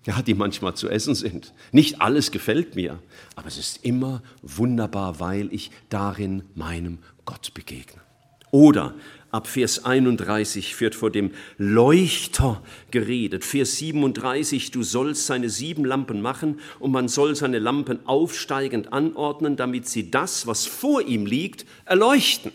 ja, 0.07 0.21
die 0.21 0.33
manchmal 0.33 0.73
zu 0.73 0.89
essen 0.89 1.15
sind. 1.15 1.53
Nicht 1.73 2.01
alles 2.01 2.31
gefällt 2.31 2.75
mir, 2.75 2.99
aber 3.35 3.49
es 3.49 3.57
ist 3.57 3.83
immer 3.83 4.23
wunderbar, 4.41 5.19
weil 5.19 5.53
ich 5.53 5.69
darin 5.89 6.43
meinem 6.55 6.99
Gott 7.25 7.53
begegne. 7.53 8.01
Oder 8.49 8.95
ab 9.31 9.47
Vers 9.47 9.83
31 9.83 10.79
wird 10.79 10.95
vor 10.95 11.11
dem 11.11 11.31
Leuchter 11.57 12.63
geredet. 12.89 13.43
Vers 13.43 13.77
37, 13.79 14.71
du 14.71 14.81
sollst 14.81 15.25
seine 15.25 15.49
sieben 15.49 15.83
Lampen 15.83 16.21
machen 16.21 16.61
und 16.79 16.91
man 16.91 17.09
soll 17.09 17.35
seine 17.35 17.59
Lampen 17.59 17.99
aufsteigend 18.07 18.93
anordnen, 18.93 19.57
damit 19.57 19.89
sie 19.89 20.09
das, 20.09 20.47
was 20.47 20.65
vor 20.65 21.01
ihm 21.01 21.25
liegt, 21.25 21.65
erleuchten. 21.83 22.53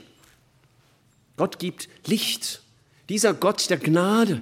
Gott 1.37 1.59
gibt 1.59 1.91
Licht. 2.07 2.63
Dieser 3.11 3.35
Gott 3.35 3.69
der 3.69 3.77
Gnade, 3.77 4.41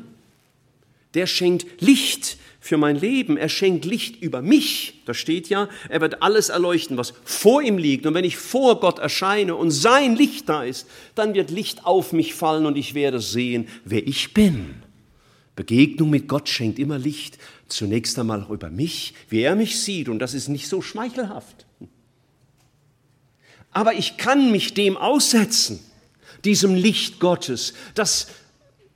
der 1.15 1.27
schenkt 1.27 1.67
Licht 1.81 2.39
für 2.61 2.77
mein 2.77 2.97
Leben. 2.97 3.37
Er 3.37 3.49
schenkt 3.49 3.87
Licht 3.87 4.23
über 4.23 4.43
mich. 4.43 5.03
Da 5.07 5.15
steht 5.15 5.49
ja, 5.49 5.69
er 5.89 6.01
wird 6.03 6.23
alles 6.23 6.51
erleuchten, 6.51 6.99
was 6.99 7.15
vor 7.25 7.63
ihm 7.63 7.79
liegt. 7.79 8.07
Und 8.07 8.15
wenn 8.15 8.25
ich 8.25 8.37
vor 8.37 8.79
Gott 8.79 8.99
erscheine 8.99 9.57
und 9.57 9.71
sein 9.71 10.15
Licht 10.15 10.49
da 10.49 10.63
ist, 10.63 10.87
dann 11.15 11.35
wird 11.35 11.51
Licht 11.51 11.87
auf 11.87 12.13
mich 12.13 12.35
fallen 12.35 12.67
und 12.67 12.77
ich 12.77 12.95
werde 12.95 13.21
sehen, 13.21 13.67
wer 13.85 14.07
ich 14.07 14.35
bin. 14.35 14.75
Begegnung 15.57 16.11
mit 16.11 16.29
Gott 16.29 16.49
schenkt 16.49 16.79
immer 16.79 16.99
Licht. 16.99 17.39
Zunächst 17.69 18.19
einmal 18.19 18.47
über 18.51 18.71
mich, 18.71 19.15
wie 19.29 19.41
er 19.41 19.57
mich 19.57 19.81
sieht. 19.81 20.09
Und 20.09 20.19
das 20.19 20.35
ist 20.35 20.49
nicht 20.49 20.69
so 20.69 20.83
schmeichelhaft. 20.83 21.67
Aber 23.73 23.95
ich 23.95 24.17
kann 24.17 24.51
mich 24.51 24.75
dem 24.75 24.97
aussetzen, 24.97 25.81
diesem 26.45 26.75
Licht 26.75 27.21
Gottes, 27.21 27.75
das, 27.95 28.29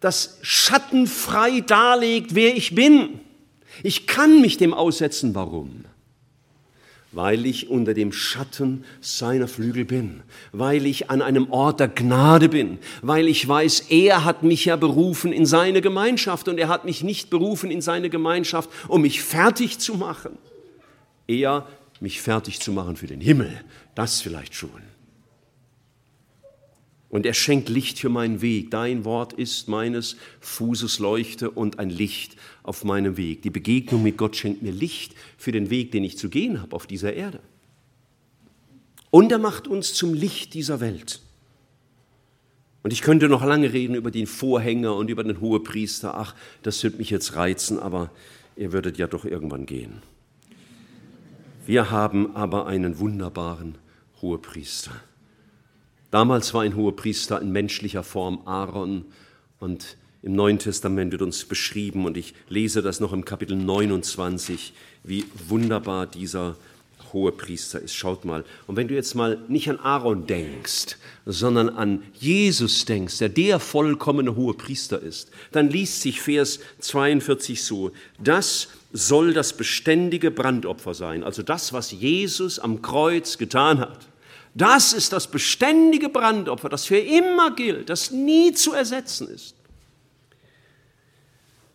das 0.00 0.38
schattenfrei 0.42 1.60
darlegt, 1.60 2.34
wer 2.34 2.56
ich 2.56 2.74
bin. 2.74 3.20
Ich 3.82 4.06
kann 4.06 4.40
mich 4.40 4.56
dem 4.56 4.74
aussetzen. 4.74 5.34
Warum? 5.34 5.84
Weil 7.12 7.46
ich 7.46 7.70
unter 7.70 7.94
dem 7.94 8.12
Schatten 8.12 8.84
seiner 9.00 9.46
Flügel 9.46 9.84
bin, 9.84 10.22
weil 10.52 10.84
ich 10.84 11.10
an 11.10 11.22
einem 11.22 11.50
Ort 11.52 11.78
der 11.78 11.88
Gnade 11.88 12.48
bin, 12.48 12.78
weil 13.02 13.28
ich 13.28 13.46
weiß, 13.46 13.86
er 13.90 14.24
hat 14.24 14.42
mich 14.42 14.64
ja 14.64 14.74
berufen 14.74 15.32
in 15.32 15.46
seine 15.46 15.80
Gemeinschaft 15.80 16.48
und 16.48 16.58
er 16.58 16.68
hat 16.68 16.84
mich 16.84 17.04
nicht 17.04 17.30
berufen 17.30 17.70
in 17.70 17.80
seine 17.80 18.10
Gemeinschaft, 18.10 18.68
um 18.88 19.02
mich 19.02 19.22
fertig 19.22 19.78
zu 19.78 19.94
machen. 19.94 20.36
Eher 21.28 21.68
mich 22.00 22.20
fertig 22.20 22.60
zu 22.60 22.72
machen 22.72 22.96
für 22.96 23.06
den 23.06 23.20
Himmel, 23.20 23.60
das 23.94 24.20
vielleicht 24.20 24.54
schon. 24.54 24.93
Und 27.14 27.26
er 27.26 27.32
schenkt 27.32 27.68
Licht 27.68 28.00
für 28.00 28.08
meinen 28.08 28.42
Weg. 28.42 28.72
Dein 28.72 29.04
Wort 29.04 29.34
ist 29.34 29.68
meines 29.68 30.16
Fußes 30.40 30.98
Leuchte 30.98 31.48
und 31.48 31.78
ein 31.78 31.88
Licht 31.88 32.34
auf 32.64 32.82
meinem 32.82 33.16
Weg. 33.16 33.42
Die 33.42 33.50
Begegnung 33.50 34.02
mit 34.02 34.16
Gott 34.16 34.34
schenkt 34.34 34.62
mir 34.62 34.72
Licht 34.72 35.14
für 35.38 35.52
den 35.52 35.70
Weg, 35.70 35.92
den 35.92 36.02
ich 36.02 36.18
zu 36.18 36.28
gehen 36.28 36.60
habe 36.60 36.74
auf 36.74 36.88
dieser 36.88 37.12
Erde. 37.12 37.38
Und 39.10 39.30
er 39.30 39.38
macht 39.38 39.68
uns 39.68 39.94
zum 39.94 40.12
Licht 40.12 40.54
dieser 40.54 40.80
Welt. 40.80 41.20
Und 42.82 42.92
ich 42.92 43.00
könnte 43.00 43.28
noch 43.28 43.44
lange 43.44 43.72
reden 43.72 43.94
über 43.94 44.10
den 44.10 44.26
Vorhänger 44.26 44.96
und 44.96 45.08
über 45.08 45.22
den 45.22 45.40
Hohepriester. 45.40 46.16
Ach, 46.16 46.34
das 46.64 46.82
wird 46.82 46.98
mich 46.98 47.10
jetzt 47.10 47.36
reizen, 47.36 47.78
aber 47.78 48.10
ihr 48.56 48.72
würdet 48.72 48.98
ja 48.98 49.06
doch 49.06 49.24
irgendwann 49.24 49.66
gehen. 49.66 50.02
Wir 51.64 51.92
haben 51.92 52.34
aber 52.34 52.66
einen 52.66 52.98
wunderbaren 52.98 53.78
Hohepriester. 54.20 55.00
Damals 56.14 56.54
war 56.54 56.62
ein 56.62 56.76
Hohepriester 56.76 57.42
in 57.42 57.50
menschlicher 57.50 58.04
Form 58.04 58.42
Aaron 58.44 59.04
und 59.58 59.96
im 60.22 60.36
Neuen 60.36 60.60
Testament 60.60 61.10
wird 61.10 61.22
uns 61.22 61.44
beschrieben 61.44 62.04
und 62.04 62.16
ich 62.16 62.34
lese 62.48 62.82
das 62.82 63.00
noch 63.00 63.12
im 63.12 63.24
Kapitel 63.24 63.56
29, 63.56 64.74
wie 65.02 65.24
wunderbar 65.48 66.06
dieser 66.06 66.54
Hohepriester 67.12 67.80
ist. 67.80 67.96
Schaut 67.96 68.24
mal. 68.24 68.44
Und 68.68 68.76
wenn 68.76 68.86
du 68.86 68.94
jetzt 68.94 69.16
mal 69.16 69.40
nicht 69.48 69.68
an 69.68 69.80
Aaron 69.80 70.24
denkst, 70.28 70.98
sondern 71.26 71.68
an 71.68 72.04
Jesus 72.12 72.84
denkst, 72.84 73.18
der 73.18 73.28
der 73.28 73.58
vollkommene 73.58 74.36
Hohepriester 74.36 75.02
ist, 75.02 75.32
dann 75.50 75.68
liest 75.68 76.02
sich 76.02 76.20
Vers 76.20 76.60
42 76.78 77.60
so, 77.60 77.90
das 78.22 78.68
soll 78.92 79.32
das 79.32 79.56
beständige 79.56 80.30
Brandopfer 80.30 80.94
sein, 80.94 81.24
also 81.24 81.42
das, 81.42 81.72
was 81.72 81.90
Jesus 81.90 82.60
am 82.60 82.82
Kreuz 82.82 83.36
getan 83.36 83.80
hat. 83.80 84.06
Das 84.54 84.92
ist 84.92 85.12
das 85.12 85.26
beständige 85.26 86.08
Brandopfer, 86.08 86.68
das 86.68 86.86
für 86.86 86.98
immer 86.98 87.50
gilt, 87.54 87.90
das 87.90 88.12
nie 88.12 88.52
zu 88.52 88.72
ersetzen 88.72 89.28
ist. 89.28 89.56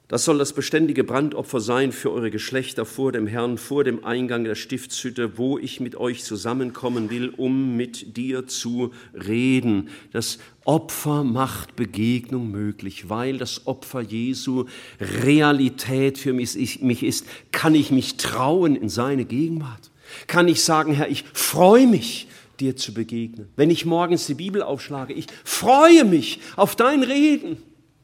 Das 0.09 0.25
soll 0.25 0.39
das 0.39 0.53
beständige 0.53 1.03
Brandopfer 1.03 1.59
sein 1.59 1.91
für 1.91 2.11
eure 2.11 2.31
Geschlechter 2.31 2.83
vor 2.83 3.11
dem 3.11 3.27
Herrn, 3.27 3.59
vor 3.59 3.83
dem 3.83 4.03
Eingang 4.03 4.43
der 4.43 4.55
Stiftshütte, 4.55 5.37
wo 5.37 5.59
ich 5.59 5.81
mit 5.81 5.95
euch 5.95 6.23
zusammenkommen 6.23 7.11
will, 7.11 7.29
um 7.29 7.77
mit 7.77 8.17
dir 8.17 8.47
zu 8.47 8.91
reden. 9.13 9.89
Das 10.11 10.39
Opfer 10.65 11.23
macht 11.23 11.75
Begegnung 11.75 12.49
möglich, 12.49 13.07
weil 13.07 13.37
das 13.37 13.67
Opfer 13.67 14.01
Jesu 14.01 14.65
Realität 14.99 16.17
für 16.17 16.33
mich 16.33 17.03
ist. 17.03 17.25
Kann 17.51 17.75
ich 17.75 17.91
mich 17.91 18.17
trauen 18.17 18.75
in 18.75 18.89
seine 18.89 19.25
Gegenwart? 19.25 19.91
Kann 20.25 20.47
ich 20.47 20.63
sagen, 20.63 20.95
Herr, 20.95 21.11
ich 21.11 21.23
freue 21.33 21.85
mich, 21.85 22.27
dir 22.59 22.75
zu 22.75 22.93
begegnen? 22.93 23.49
Wenn 23.55 23.69
ich 23.69 23.85
morgens 23.85 24.27
die 24.27 24.33
Bibel 24.33 24.61
aufschlage, 24.61 25.13
ich 25.13 25.27
freue 25.43 26.05
mich 26.05 26.39
auf 26.55 26.75
dein 26.75 27.03
Reden. 27.03 27.57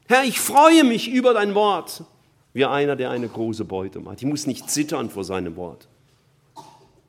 Herr, 0.08 0.24
ich 0.24 0.40
freue 0.40 0.84
mich 0.84 1.12
über 1.12 1.34
dein 1.34 1.56
Wort, 1.56 2.04
wie 2.54 2.66
einer, 2.66 2.96
der 2.96 3.10
eine 3.10 3.28
große 3.28 3.66
Beute 3.66 4.00
macht. 4.00 4.22
Ich 4.22 4.28
muss 4.28 4.48
nicht 4.48 4.70
zittern 4.70 5.10
vor 5.10 5.24
seinem 5.24 5.56
Wort. 5.56 5.88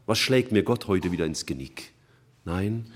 Was 0.07 0.19
schlägt 0.19 0.53
mir 0.53 0.63
Gott 0.63 0.87
heute 0.87 1.13
wieder 1.13 1.27
ins 1.27 1.47
Genick? 1.47 1.93
Nein, 2.45 2.87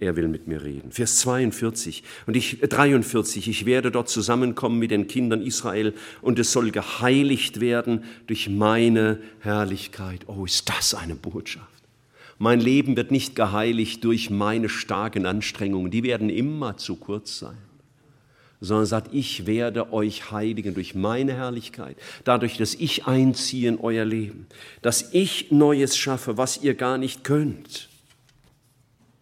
er 0.00 0.16
will 0.16 0.28
mit 0.28 0.48
mir 0.48 0.62
reden. 0.62 0.90
Vers 0.90 1.18
42 1.20 2.02
und 2.26 2.36
ich 2.36 2.60
43, 2.60 3.48
ich 3.48 3.66
werde 3.66 3.90
dort 3.90 4.08
zusammenkommen 4.08 4.78
mit 4.78 4.90
den 4.90 5.06
Kindern 5.06 5.42
Israel 5.42 5.94
und 6.22 6.38
es 6.38 6.52
soll 6.52 6.70
geheiligt 6.70 7.60
werden 7.60 8.04
durch 8.26 8.48
meine 8.48 9.20
Herrlichkeit. 9.40 10.22
Oh, 10.26 10.44
ist 10.44 10.68
das 10.68 10.94
eine 10.94 11.14
Botschaft. 11.14 11.79
Mein 12.42 12.58
Leben 12.58 12.96
wird 12.96 13.10
nicht 13.10 13.36
geheiligt 13.36 14.02
durch 14.02 14.30
meine 14.30 14.70
starken 14.70 15.26
Anstrengungen, 15.26 15.90
die 15.90 16.02
werden 16.02 16.30
immer 16.30 16.78
zu 16.78 16.96
kurz 16.96 17.38
sein 17.38 17.58
sondern 18.62 18.86
sagt, 18.86 19.14
ich 19.14 19.46
werde 19.46 19.92
euch 19.92 20.30
heiligen 20.30 20.74
durch 20.74 20.94
meine 20.94 21.32
Herrlichkeit, 21.32 21.96
dadurch, 22.24 22.58
dass 22.58 22.74
ich 22.74 23.06
einziehe 23.06 23.68
in 23.70 23.78
euer 23.78 24.04
Leben, 24.04 24.46
dass 24.82 25.14
ich 25.14 25.50
Neues 25.50 25.96
schaffe, 25.96 26.36
was 26.36 26.62
ihr 26.62 26.74
gar 26.74 26.98
nicht 26.98 27.24
könnt. 27.24 27.88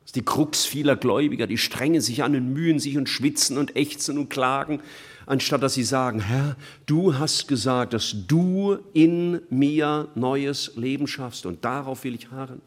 Das 0.00 0.06
ist 0.06 0.16
die 0.16 0.24
Krux 0.24 0.64
vieler 0.64 0.96
Gläubiger, 0.96 1.46
die 1.46 1.58
strengen 1.58 2.00
sich 2.00 2.24
an 2.24 2.34
und 2.34 2.52
mühen 2.52 2.80
sich 2.80 2.96
und 2.98 3.08
schwitzen 3.08 3.58
und 3.58 3.76
ächzen 3.76 4.18
und 4.18 4.28
klagen, 4.28 4.80
anstatt 5.26 5.62
dass 5.62 5.74
sie 5.74 5.84
sagen, 5.84 6.20
Herr, 6.20 6.56
du 6.86 7.16
hast 7.16 7.46
gesagt, 7.46 7.92
dass 7.92 8.16
du 8.26 8.78
in 8.92 9.40
mir 9.50 10.08
neues 10.16 10.72
Leben 10.74 11.06
schaffst 11.06 11.46
und 11.46 11.64
darauf 11.64 12.02
will 12.02 12.14
ich 12.14 12.30
harren. 12.32 12.60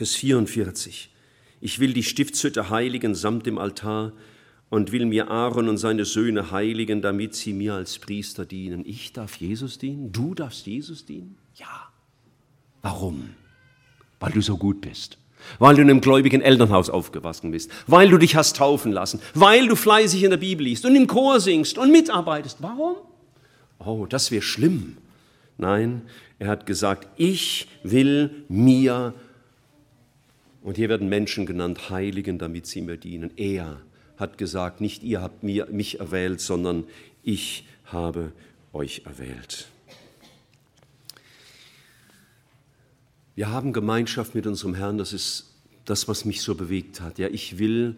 Vers 0.00 0.14
44. 0.14 1.10
Ich 1.60 1.78
will 1.78 1.92
die 1.92 2.02
Stiftshütte 2.02 2.70
heiligen 2.70 3.14
samt 3.14 3.44
dem 3.44 3.58
Altar 3.58 4.14
und 4.70 4.92
will 4.92 5.04
mir 5.04 5.30
Aaron 5.30 5.68
und 5.68 5.76
seine 5.76 6.06
Söhne 6.06 6.50
heiligen, 6.52 7.02
damit 7.02 7.34
sie 7.34 7.52
mir 7.52 7.74
als 7.74 7.98
Priester 7.98 8.46
dienen. 8.46 8.86
Ich 8.86 9.12
darf 9.12 9.36
Jesus 9.36 9.76
dienen? 9.76 10.10
Du 10.10 10.34
darfst 10.34 10.66
Jesus 10.66 11.04
dienen? 11.04 11.36
Ja. 11.56 11.90
Warum? 12.80 13.34
Weil 14.20 14.32
du 14.32 14.40
so 14.40 14.56
gut 14.56 14.80
bist. 14.80 15.18
Weil 15.58 15.76
du 15.76 15.82
in 15.82 15.90
einem 15.90 16.00
gläubigen 16.00 16.40
Elternhaus 16.40 16.88
aufgewachsen 16.88 17.50
bist. 17.50 17.70
Weil 17.86 18.08
du 18.08 18.16
dich 18.16 18.36
hast 18.36 18.56
taufen 18.56 18.92
lassen. 18.92 19.20
Weil 19.34 19.68
du 19.68 19.76
fleißig 19.76 20.22
in 20.22 20.30
der 20.30 20.38
Bibel 20.38 20.64
liest 20.64 20.86
und 20.86 20.96
im 20.96 21.08
Chor 21.08 21.40
singst 21.40 21.76
und 21.76 21.92
mitarbeitest. 21.92 22.62
Warum? 22.62 22.96
Oh, 23.78 24.06
das 24.06 24.30
wäre 24.30 24.40
schlimm. 24.40 24.96
Nein, 25.58 26.00
er 26.38 26.48
hat 26.48 26.64
gesagt, 26.64 27.06
ich 27.18 27.68
will 27.82 28.46
mir, 28.48 29.12
und 30.62 30.76
hier 30.76 30.88
werden 30.88 31.08
Menschen 31.08 31.46
genannt, 31.46 31.90
heiligen, 31.90 32.38
damit 32.38 32.66
sie 32.66 32.80
mir 32.80 32.96
dienen. 32.96 33.30
Er 33.36 33.80
hat 34.16 34.36
gesagt, 34.38 34.80
nicht 34.80 35.02
ihr 35.02 35.22
habt 35.22 35.42
mir, 35.42 35.66
mich 35.70 36.00
erwählt, 36.00 36.40
sondern 36.40 36.84
ich 37.22 37.66
habe 37.86 38.32
euch 38.72 39.02
erwählt. 39.06 39.68
Wir 43.34 43.50
haben 43.50 43.72
Gemeinschaft 43.72 44.34
mit 44.34 44.46
unserem 44.46 44.74
Herrn, 44.74 44.98
das 44.98 45.12
ist 45.12 45.54
das, 45.86 46.08
was 46.08 46.24
mich 46.24 46.42
so 46.42 46.54
bewegt 46.54 47.00
hat. 47.00 47.18
Ja, 47.18 47.28
ich 47.28 47.58
will 47.58 47.96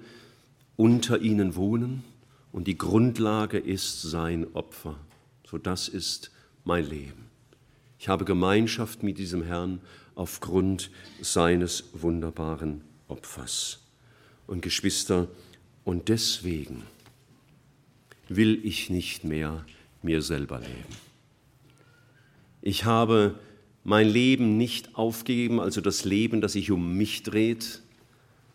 unter 0.77 1.21
ihnen 1.21 1.57
wohnen 1.57 2.05
und 2.53 2.69
die 2.69 2.79
Grundlage 2.79 3.59
ist 3.59 4.03
sein 4.03 4.47
Opfer. 4.55 4.97
So 5.45 5.59
das 5.59 5.89
ist 5.89 6.31
mein 6.65 6.89
Leben. 6.89 7.27
Ich 7.99 8.09
habe 8.09 8.25
Gemeinschaft 8.25 9.03
mit 9.03 9.19
diesem 9.19 9.43
Herrn 9.43 9.81
aufgrund 10.15 10.91
seines 11.21 11.85
wunderbaren 11.93 12.83
Opfers. 13.09 13.81
Und 14.47 14.63
Geschwister, 14.63 15.29
und 15.85 16.09
deswegen 16.09 16.83
will 18.29 18.65
ich 18.65 18.91
nicht 18.91 19.25
mehr 19.25 19.65
mir 20.03 20.23
selber 20.23 20.59
leben. 20.59 20.97
Ich 22.61 22.85
habe 22.85 23.39
mein 23.85 24.09
Leben 24.09 24.57
nicht 24.57 24.95
aufgegeben, 24.97 25.61
also 25.61 25.81
das 25.81 26.05
Leben, 26.05 26.41
das 26.41 26.53
sich 26.53 26.71
um 26.71 26.97
mich 26.97 27.23
dreht, 27.23 27.83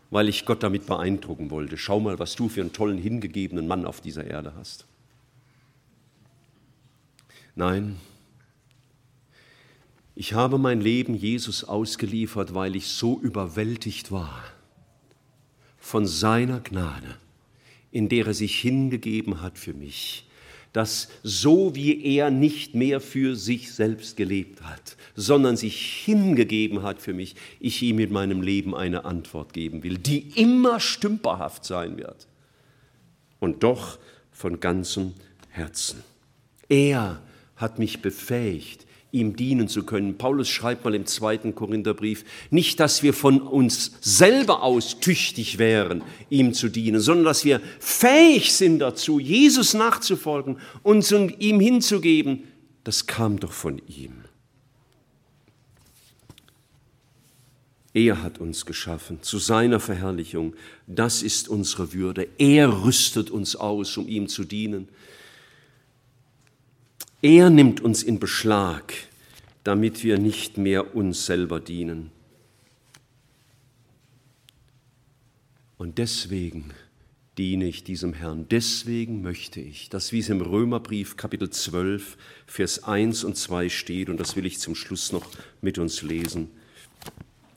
weil 0.09 0.29
ich 0.29 0.45
Gott 0.45 0.63
damit 0.63 0.85
beeindrucken 0.85 1.51
wollte. 1.51 1.77
Schau 1.77 1.99
mal, 1.99 2.17
was 2.17 2.35
du 2.35 2.47
für 2.47 2.61
einen 2.61 2.71
tollen, 2.71 2.97
hingegebenen 2.97 3.67
Mann 3.67 3.85
auf 3.85 3.99
dieser 3.99 4.25
Erde 4.25 4.53
hast. 4.55 4.85
Nein, 7.55 7.97
ich 10.19 10.33
habe 10.33 10.57
mein 10.57 10.81
Leben 10.81 11.13
Jesus 11.13 11.63
ausgeliefert, 11.63 12.55
weil 12.55 12.75
ich 12.75 12.87
so 12.87 13.19
überwältigt 13.19 14.11
war 14.11 14.43
von 15.77 16.07
seiner 16.07 16.59
Gnade, 16.59 17.19
in 17.91 18.09
der 18.09 18.25
er 18.25 18.33
sich 18.33 18.59
hingegeben 18.59 19.41
hat 19.41 19.59
für 19.59 19.75
mich, 19.75 20.25
dass 20.73 21.09
so 21.21 21.75
wie 21.75 22.03
er 22.03 22.31
nicht 22.31 22.73
mehr 22.73 22.99
für 22.99 23.35
sich 23.35 23.71
selbst 23.71 24.17
gelebt 24.17 24.63
hat, 24.63 24.97
sondern 25.15 25.55
sich 25.55 25.79
hingegeben 26.03 26.81
hat 26.81 26.99
für 26.99 27.13
mich, 27.13 27.35
ich 27.59 27.83
ihm 27.83 27.97
mit 27.97 28.09
meinem 28.09 28.41
Leben 28.41 28.73
eine 28.73 29.05
Antwort 29.05 29.53
geben 29.53 29.83
will, 29.83 29.99
die 29.99 30.29
immer 30.33 30.79
stümperhaft 30.79 31.63
sein 31.63 31.95
wird 31.99 32.27
und 33.39 33.61
doch 33.61 33.99
von 34.31 34.59
ganzem 34.59 35.13
Herzen. 35.49 36.03
Er 36.69 37.21
hat 37.55 37.77
mich 37.77 38.01
befähigt, 38.01 38.86
ihm 39.11 39.35
dienen 39.35 39.67
zu 39.67 39.83
können. 39.83 40.17
Paulus 40.17 40.49
schreibt 40.49 40.83
mal 40.83 40.93
im 40.93 41.05
zweiten 41.05 41.55
Korintherbrief, 41.55 42.25
nicht, 42.49 42.79
dass 42.79 43.03
wir 43.03 43.13
von 43.13 43.41
uns 43.41 43.91
selber 44.01 44.63
aus 44.63 44.99
tüchtig 44.99 45.57
wären, 45.57 46.03
ihm 46.29 46.53
zu 46.53 46.69
dienen, 46.69 46.99
sondern 46.99 47.25
dass 47.25 47.45
wir 47.45 47.61
fähig 47.79 48.53
sind 48.53 48.79
dazu, 48.79 49.19
Jesus 49.19 49.73
nachzufolgen, 49.73 50.57
uns 50.83 51.11
ihm 51.11 51.59
hinzugeben. 51.59 52.43
Das 52.83 53.07
kam 53.07 53.39
doch 53.39 53.53
von 53.53 53.81
ihm. 53.87 54.13
Er 57.93 58.21
hat 58.21 58.39
uns 58.39 58.67
geschaffen 58.67 59.23
zu 59.23 59.39
seiner 59.39 59.79
Verherrlichung. 59.79 60.53
Das 60.85 61.23
ist 61.23 61.49
unsere 61.49 61.93
Würde. 61.93 62.27
Er 62.37 62.83
rüstet 62.83 63.31
uns 63.31 63.55
aus, 63.55 63.97
um 63.97 64.07
ihm 64.07 64.27
zu 64.27 64.43
dienen. 64.43 64.87
Er 67.21 67.49
nimmt 67.49 67.81
uns 67.81 68.03
in 68.03 68.19
Beschlag, 68.19 68.93
damit 69.63 70.03
wir 70.03 70.19
nicht 70.19 70.57
mehr 70.57 70.95
uns 70.95 71.25
selber 71.25 71.59
dienen. 71.59 72.11
Und 75.77 75.97
deswegen 75.97 76.73
diene 77.37 77.65
ich 77.65 77.83
diesem 77.83 78.13
Herrn. 78.13 78.47
Deswegen 78.49 79.21
möchte 79.21 79.59
ich, 79.59 79.89
dass 79.89 80.11
wie 80.11 80.19
es 80.19 80.29
im 80.29 80.41
Römerbrief 80.41 81.17
Kapitel 81.17 81.49
12, 81.49 82.17
Vers 82.45 82.83
1 82.83 83.23
und 83.23 83.35
2 83.35 83.69
steht, 83.69 84.09
und 84.09 84.19
das 84.19 84.35
will 84.35 84.45
ich 84.45 84.59
zum 84.59 84.75
Schluss 84.75 85.11
noch 85.11 85.25
mit 85.61 85.79
uns 85.79 86.03
lesen, 86.03 86.49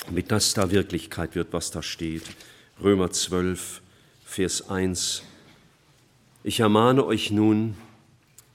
damit 0.06 0.30
das 0.30 0.54
da 0.54 0.70
Wirklichkeit 0.70 1.34
wird, 1.34 1.52
was 1.52 1.70
da 1.70 1.82
steht. 1.82 2.22
Römer 2.82 3.10
12, 3.10 3.82
Vers 4.24 4.70
1. 4.70 5.22
Ich 6.44 6.60
ermahne 6.60 7.04
euch 7.04 7.30
nun, 7.30 7.74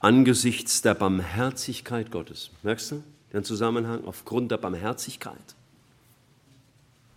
angesichts 0.06 0.84
der 0.84 0.94
Barmherzigkeit 0.94 2.12
Gottes. 2.12 2.52
Merkst 2.62 2.92
du 2.92 3.04
den 3.34 3.44
Zusammenhang? 3.44 4.06
Aufgrund 4.06 4.52
der 4.52 4.58
Barmherzigkeit. 4.58 5.56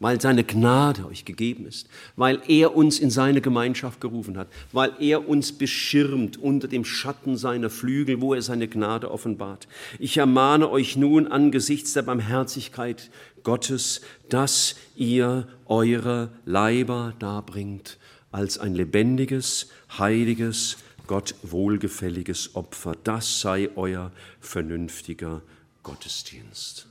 Weil 0.00 0.18
seine 0.22 0.42
Gnade 0.42 1.04
euch 1.04 1.26
gegeben 1.26 1.66
ist, 1.66 1.86
weil 2.16 2.40
er 2.48 2.74
uns 2.74 2.98
in 2.98 3.10
seine 3.10 3.42
Gemeinschaft 3.42 4.00
gerufen 4.00 4.38
hat, 4.38 4.48
weil 4.72 4.92
er 5.00 5.28
uns 5.28 5.52
beschirmt 5.52 6.38
unter 6.38 6.66
dem 6.66 6.86
Schatten 6.86 7.36
seiner 7.36 7.68
Flügel, 7.68 8.22
wo 8.22 8.32
er 8.32 8.40
seine 8.40 8.68
Gnade 8.68 9.10
offenbart. 9.10 9.68
Ich 9.98 10.16
ermahne 10.16 10.70
euch 10.70 10.96
nun 10.96 11.26
angesichts 11.26 11.92
der 11.92 12.02
Barmherzigkeit 12.02 13.10
Gottes, 13.42 14.00
dass 14.30 14.76
ihr 14.96 15.46
eure 15.66 16.30
Leiber 16.46 17.12
darbringt 17.18 17.98
als 18.30 18.56
ein 18.56 18.74
lebendiges, 18.74 19.68
heiliges, 19.98 20.78
Gott 21.08 21.34
wohlgefälliges 21.42 22.54
Opfer. 22.54 22.94
Das 23.02 23.40
sei 23.40 23.70
euer 23.74 24.12
vernünftiger 24.40 25.42
Gottesdienst. 25.82 26.86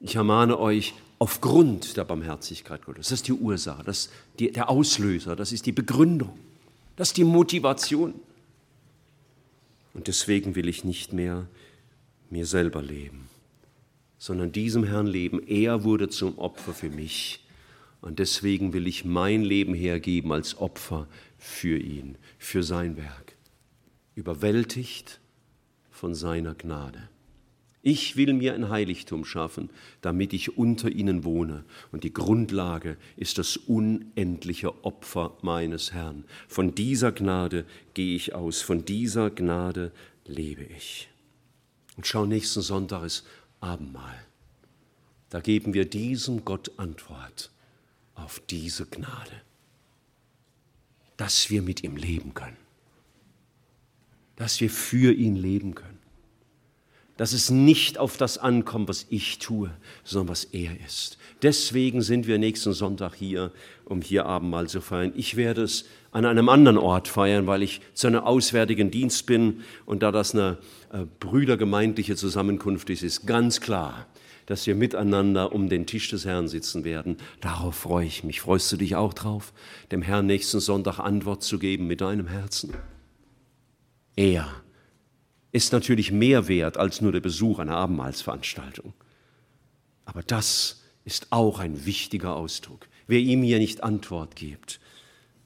Ich 0.00 0.16
ermahne 0.16 0.58
euch 0.58 0.94
aufgrund 1.20 1.96
der 1.96 2.04
Barmherzigkeit 2.04 2.84
Gottes. 2.84 3.10
Das 3.10 3.20
ist 3.20 3.28
die 3.28 3.32
Ursache, 3.32 3.84
das 3.84 4.10
die, 4.40 4.50
der 4.50 4.68
Auslöser, 4.68 5.36
das 5.36 5.52
ist 5.52 5.66
die 5.66 5.72
Begründung, 5.72 6.36
das 6.96 7.10
ist 7.10 7.16
die 7.16 7.24
Motivation. 7.24 8.14
Und 9.94 10.08
deswegen 10.08 10.56
will 10.56 10.68
ich 10.68 10.82
nicht 10.82 11.12
mehr 11.12 11.46
mir 12.30 12.46
selber 12.46 12.82
leben, 12.82 13.28
sondern 14.18 14.50
diesem 14.50 14.82
Herrn 14.82 15.06
leben. 15.06 15.46
Er 15.46 15.84
wurde 15.84 16.08
zum 16.08 16.38
Opfer 16.38 16.72
für 16.72 16.90
mich. 16.90 17.44
Und 18.00 18.18
deswegen 18.18 18.72
will 18.72 18.88
ich 18.88 19.04
mein 19.04 19.42
Leben 19.42 19.74
hergeben 19.74 20.32
als 20.32 20.58
Opfer 20.58 21.06
für 21.42 21.76
ihn, 21.76 22.16
für 22.38 22.62
sein 22.62 22.96
Werk. 22.96 23.36
Überwältigt 24.14 25.20
von 25.90 26.14
seiner 26.14 26.54
Gnade. 26.54 27.08
Ich 27.82 28.16
will 28.16 28.32
mir 28.32 28.54
ein 28.54 28.68
Heiligtum 28.68 29.24
schaffen, 29.24 29.70
damit 30.02 30.32
ich 30.32 30.56
unter 30.56 30.88
ihnen 30.88 31.24
wohne. 31.24 31.64
Und 31.90 32.04
die 32.04 32.12
Grundlage 32.12 32.96
ist 33.16 33.38
das 33.38 33.56
unendliche 33.56 34.84
Opfer 34.84 35.36
meines 35.42 35.92
Herrn. 35.92 36.24
Von 36.46 36.76
dieser 36.76 37.10
Gnade 37.10 37.64
gehe 37.94 38.14
ich 38.14 38.36
aus, 38.36 38.62
von 38.62 38.84
dieser 38.84 39.30
Gnade 39.30 39.90
lebe 40.24 40.62
ich. 40.62 41.08
Und 41.96 42.06
schau, 42.06 42.24
nächsten 42.24 42.62
Sonntag 42.62 43.02
ist 43.02 43.26
Abendmahl. 43.58 44.24
Da 45.30 45.40
geben 45.40 45.74
wir 45.74 45.86
diesem 45.86 46.44
Gott 46.44 46.70
Antwort 46.76 47.50
auf 48.14 48.40
diese 48.48 48.86
Gnade, 48.86 49.42
dass 51.16 51.50
wir 51.50 51.62
mit 51.62 51.82
ihm 51.84 51.96
leben 51.96 52.34
können, 52.34 52.56
dass 54.36 54.60
wir 54.60 54.70
für 54.70 55.12
ihn 55.12 55.36
leben 55.36 55.74
können 55.74 56.02
dass 57.16 57.32
es 57.32 57.50
nicht 57.50 57.98
auf 57.98 58.16
das 58.16 58.38
ankommt, 58.38 58.88
was 58.88 59.06
ich 59.10 59.38
tue, 59.38 59.70
sondern 60.02 60.30
was 60.30 60.44
er 60.44 60.72
ist. 60.84 61.18
Deswegen 61.42 62.02
sind 62.02 62.26
wir 62.26 62.38
nächsten 62.38 62.72
Sonntag 62.72 63.14
hier, 63.14 63.52
um 63.84 64.00
hier 64.00 64.26
Abendmahl 64.26 64.68
zu 64.68 64.80
feiern. 64.80 65.12
Ich 65.14 65.36
werde 65.36 65.62
es 65.62 65.84
an 66.10 66.24
einem 66.24 66.48
anderen 66.48 66.78
Ort 66.78 67.08
feiern, 67.08 67.46
weil 67.46 67.62
ich 67.62 67.80
zu 67.94 68.06
einem 68.06 68.20
auswärtigen 68.20 68.90
Dienst 68.90 69.26
bin 69.26 69.62
und 69.86 70.02
da 70.02 70.10
das 70.10 70.34
eine 70.34 70.58
äh, 70.92 71.04
brüdergemeindliche 71.20 72.16
Zusammenkunft 72.16 72.90
ist, 72.90 73.02
ist 73.02 73.26
ganz 73.26 73.60
klar, 73.60 74.06
dass 74.46 74.66
wir 74.66 74.74
miteinander 74.74 75.52
um 75.52 75.68
den 75.68 75.86
Tisch 75.86 76.10
des 76.10 76.24
Herrn 76.24 76.48
sitzen 76.48 76.84
werden. 76.84 77.16
Darauf 77.40 77.74
freue 77.74 78.06
ich 78.06 78.24
mich. 78.24 78.40
Freust 78.40 78.70
du 78.72 78.76
dich 78.76 78.96
auch 78.96 79.14
drauf, 79.14 79.52
dem 79.90 80.02
Herrn 80.02 80.26
nächsten 80.26 80.60
Sonntag 80.60 80.98
Antwort 80.98 81.42
zu 81.42 81.58
geben 81.58 81.86
mit 81.86 82.00
deinem 82.00 82.26
Herzen? 82.26 82.72
Er 84.16 84.48
ist 85.52 85.72
natürlich 85.72 86.10
mehr 86.12 86.48
wert 86.48 86.76
als 86.76 87.00
nur 87.00 87.12
der 87.12 87.20
Besuch 87.20 87.58
einer 87.58 87.76
Abendmahlsveranstaltung. 87.76 88.94
Aber 90.04 90.22
das 90.22 90.82
ist 91.04 91.28
auch 91.30 91.58
ein 91.58 91.84
wichtiger 91.84 92.36
Ausdruck. 92.36 92.88
Wer 93.06 93.20
ihm 93.20 93.42
hier 93.42 93.58
nicht 93.58 93.82
Antwort 93.82 94.36
gibt, 94.36 94.80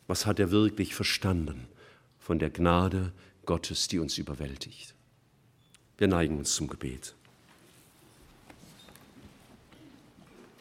was 0.07 0.27
hat 0.27 0.39
er 0.39 0.51
wirklich 0.51 0.95
verstanden 0.95 1.67
von 2.19 2.39
der 2.39 2.51
Gnade 2.51 3.13
Gottes, 3.45 3.89
die 3.89 3.99
uns 3.99 4.19
überwältigt? 4.19 4.95
Wir 5.99 6.09
neigen 6.09 6.39
uns 6.39 6.55
zum 6.55 6.69
Gebet. 6.69 7.15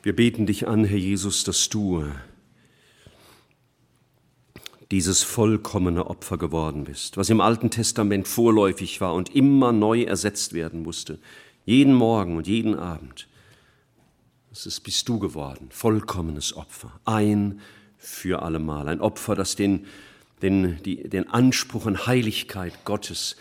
Wir 0.06 0.16
beten 0.16 0.46
dich 0.46 0.68
an, 0.68 0.86
Herr 0.86 1.00
Jesus, 1.00 1.44
dass 1.46 1.68
du 1.68 2.06
dieses 4.92 5.24
vollkommene 5.24 6.06
Opfer 6.06 6.38
geworden 6.38 6.84
bist, 6.84 7.18
was 7.18 7.32
im 7.32 7.42
Alten 7.42 7.72
Testament 7.72 8.28
vorläufig 8.28 9.02
war 9.02 9.16
und 9.16 9.34
immer 9.36 9.72
neu 9.72 10.04
ersetzt 10.04 10.54
werden 10.54 10.84
musste, 10.84 11.18
jeden 11.66 11.96
Morgen 11.96 12.38
und 12.38 12.46
jeden 12.46 12.76
Abend. 12.76 13.28
Das 14.52 14.68
ist, 14.68 14.82
bist 14.82 15.10
du 15.10 15.18
geworden, 15.18 15.70
vollkommenes 15.72 16.56
Opfer, 16.56 17.00
ein 17.06 17.60
für 17.98 18.44
allemal, 18.44 18.88
ein 18.88 19.02
Opfer, 19.02 19.34
das 19.34 19.56
den, 19.56 19.88
den, 20.44 20.84
die, 20.84 21.10
den 21.10 21.28
Anspruch 21.32 21.88
an 21.88 22.06
Heiligkeit 22.06 22.86
Gottes 22.86 23.38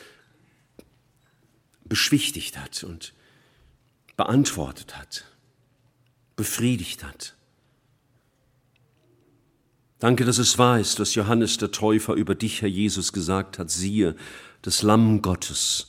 beschwichtigt 1.85 2.59
hat 2.59 2.85
und 2.85 3.13
beantwortet 4.17 4.97
hat, 4.97 5.27
befriedigt 6.37 7.05
hat. 7.05 7.37
Danke, 9.99 10.25
dass 10.25 10.39
es 10.39 10.59
wahr 10.59 10.81
ist, 10.81 11.01
was 11.01 11.15
Johannes 11.15 11.57
der 11.57 11.71
Täufer 11.71 12.15
über 12.15 12.35
dich, 12.35 12.61
Herr 12.61 12.69
Jesus, 12.69 13.13
gesagt 13.13 13.59
hat. 13.59 13.71
Siehe, 13.71 14.17
das 14.63 14.83
Lamm 14.83 15.23
Gottes, 15.23 15.89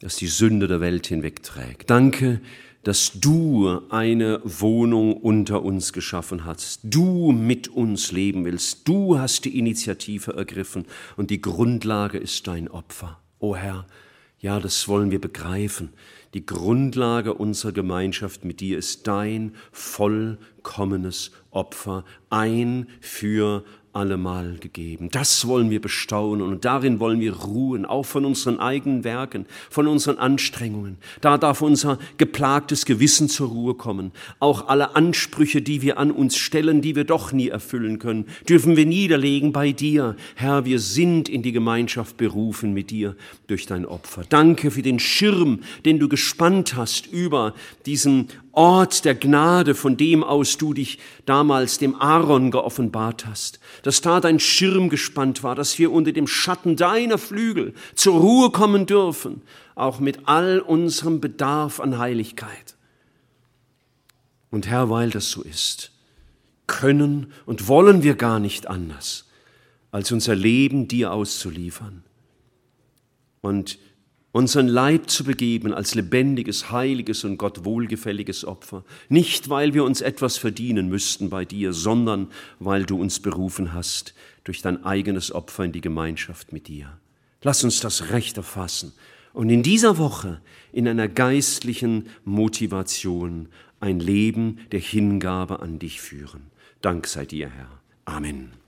das 0.00 0.16
die 0.16 0.26
Sünde 0.26 0.66
der 0.66 0.80
Welt 0.80 1.06
hinwegträgt. 1.06 1.88
Danke, 1.88 2.40
dass 2.82 3.12
du 3.14 3.80
eine 3.90 4.40
Wohnung 4.44 5.16
unter 5.16 5.62
uns 5.62 5.92
geschaffen 5.92 6.44
hast. 6.44 6.80
Du 6.84 7.32
mit 7.32 7.68
uns 7.68 8.12
leben 8.12 8.44
willst. 8.44 8.86
Du 8.86 9.18
hast 9.18 9.44
die 9.44 9.58
Initiative 9.58 10.34
ergriffen 10.34 10.84
und 11.16 11.30
die 11.30 11.40
Grundlage 11.40 12.18
ist 12.18 12.46
dein 12.46 12.68
Opfer. 12.68 13.20
O 13.40 13.56
Herr, 13.56 13.86
ja, 14.38 14.60
das 14.60 14.86
wollen 14.86 15.10
wir 15.10 15.20
begreifen. 15.20 15.92
Die 16.36 16.44
Grundlage 16.44 17.32
unserer 17.32 17.72
Gemeinschaft 17.72 18.44
mit 18.44 18.60
dir 18.60 18.76
ist 18.76 19.06
dein 19.06 19.54
vollkommenes 19.72 21.30
Opfer, 21.50 22.04
ein 22.28 22.88
für 23.00 23.64
allemal 23.96 24.56
gegeben. 24.60 25.08
Das 25.10 25.46
wollen 25.46 25.70
wir 25.70 25.80
bestaunen 25.80 26.46
und 26.46 26.66
darin 26.66 27.00
wollen 27.00 27.18
wir 27.18 27.32
ruhen, 27.34 27.86
auch 27.86 28.04
von 28.04 28.26
unseren 28.26 28.60
eigenen 28.60 29.04
Werken, 29.04 29.46
von 29.70 29.86
unseren 29.86 30.18
Anstrengungen. 30.18 30.98
Da 31.22 31.38
darf 31.38 31.62
unser 31.62 31.98
geplagtes 32.18 32.84
Gewissen 32.84 33.30
zur 33.30 33.48
Ruhe 33.48 33.74
kommen. 33.74 34.12
Auch 34.38 34.68
alle 34.68 34.94
Ansprüche, 34.94 35.62
die 35.62 35.80
wir 35.80 35.98
an 35.98 36.10
uns 36.10 36.36
stellen, 36.36 36.82
die 36.82 36.94
wir 36.94 37.04
doch 37.04 37.32
nie 37.32 37.48
erfüllen 37.48 37.98
können, 37.98 38.26
dürfen 38.46 38.76
wir 38.76 38.84
niederlegen 38.84 39.52
bei 39.52 39.72
dir. 39.72 40.14
Herr, 40.34 40.66
wir 40.66 40.78
sind 40.78 41.30
in 41.30 41.42
die 41.42 41.52
Gemeinschaft 41.52 42.18
berufen 42.18 42.74
mit 42.74 42.90
dir 42.90 43.16
durch 43.46 43.64
dein 43.64 43.86
Opfer. 43.86 44.24
Danke 44.28 44.70
für 44.70 44.82
den 44.82 44.98
Schirm, 44.98 45.60
den 45.86 45.98
du 45.98 46.08
gespannt 46.08 46.76
hast 46.76 47.06
über 47.06 47.54
diesen 47.86 48.28
Ort 48.56 49.04
der 49.04 49.14
Gnade, 49.14 49.74
von 49.74 49.98
dem 49.98 50.24
aus 50.24 50.56
du 50.56 50.72
dich 50.72 50.98
damals 51.26 51.76
dem 51.76 51.94
Aaron 51.94 52.50
geoffenbart 52.50 53.26
hast, 53.26 53.60
dass 53.82 54.00
da 54.00 54.18
dein 54.18 54.40
Schirm 54.40 54.88
gespannt 54.88 55.42
war, 55.42 55.54
dass 55.54 55.78
wir 55.78 55.92
unter 55.92 56.12
dem 56.12 56.26
Schatten 56.26 56.74
deiner 56.74 57.18
Flügel 57.18 57.74
zur 57.94 58.18
Ruhe 58.18 58.50
kommen 58.50 58.86
dürfen, 58.86 59.42
auch 59.74 60.00
mit 60.00 60.20
all 60.26 60.60
unserem 60.60 61.20
Bedarf 61.20 61.80
an 61.80 61.98
Heiligkeit. 61.98 62.76
Und 64.50 64.66
Herr, 64.66 64.88
weil 64.88 65.10
das 65.10 65.30
so 65.30 65.42
ist, 65.42 65.92
können 66.66 67.32
und 67.44 67.68
wollen 67.68 68.02
wir 68.02 68.14
gar 68.14 68.40
nicht 68.40 68.68
anders, 68.68 69.26
als 69.90 70.10
unser 70.12 70.34
Leben 70.34 70.88
dir 70.88 71.12
auszuliefern 71.12 72.04
und 73.42 73.78
unseren 74.36 74.68
Leib 74.68 75.08
zu 75.08 75.24
begeben 75.24 75.72
als 75.72 75.94
lebendiges, 75.94 76.70
heiliges 76.70 77.24
und 77.24 77.38
Gott 77.38 77.64
wohlgefälliges 77.64 78.44
Opfer, 78.44 78.84
nicht 79.08 79.48
weil 79.48 79.72
wir 79.72 79.82
uns 79.82 80.02
etwas 80.02 80.36
verdienen 80.36 80.90
müssten 80.90 81.30
bei 81.30 81.46
dir, 81.46 81.72
sondern 81.72 82.28
weil 82.58 82.84
du 82.84 83.00
uns 83.00 83.18
berufen 83.18 83.72
hast 83.72 84.12
durch 84.44 84.60
dein 84.60 84.84
eigenes 84.84 85.32
Opfer 85.32 85.64
in 85.64 85.72
die 85.72 85.80
Gemeinschaft 85.80 86.52
mit 86.52 86.68
dir. 86.68 86.98
Lass 87.40 87.64
uns 87.64 87.80
das 87.80 88.10
Recht 88.10 88.36
erfassen 88.36 88.92
und 89.32 89.48
in 89.48 89.62
dieser 89.62 89.96
Woche 89.96 90.42
in 90.70 90.86
einer 90.86 91.08
geistlichen 91.08 92.10
Motivation 92.26 93.48
ein 93.80 94.00
Leben 94.00 94.58
der 94.70 94.80
Hingabe 94.80 95.60
an 95.60 95.78
dich 95.78 96.02
führen. 96.02 96.42
Dank 96.82 97.06
sei 97.06 97.24
dir, 97.24 97.48
Herr. 97.48 97.80
Amen. 98.04 98.65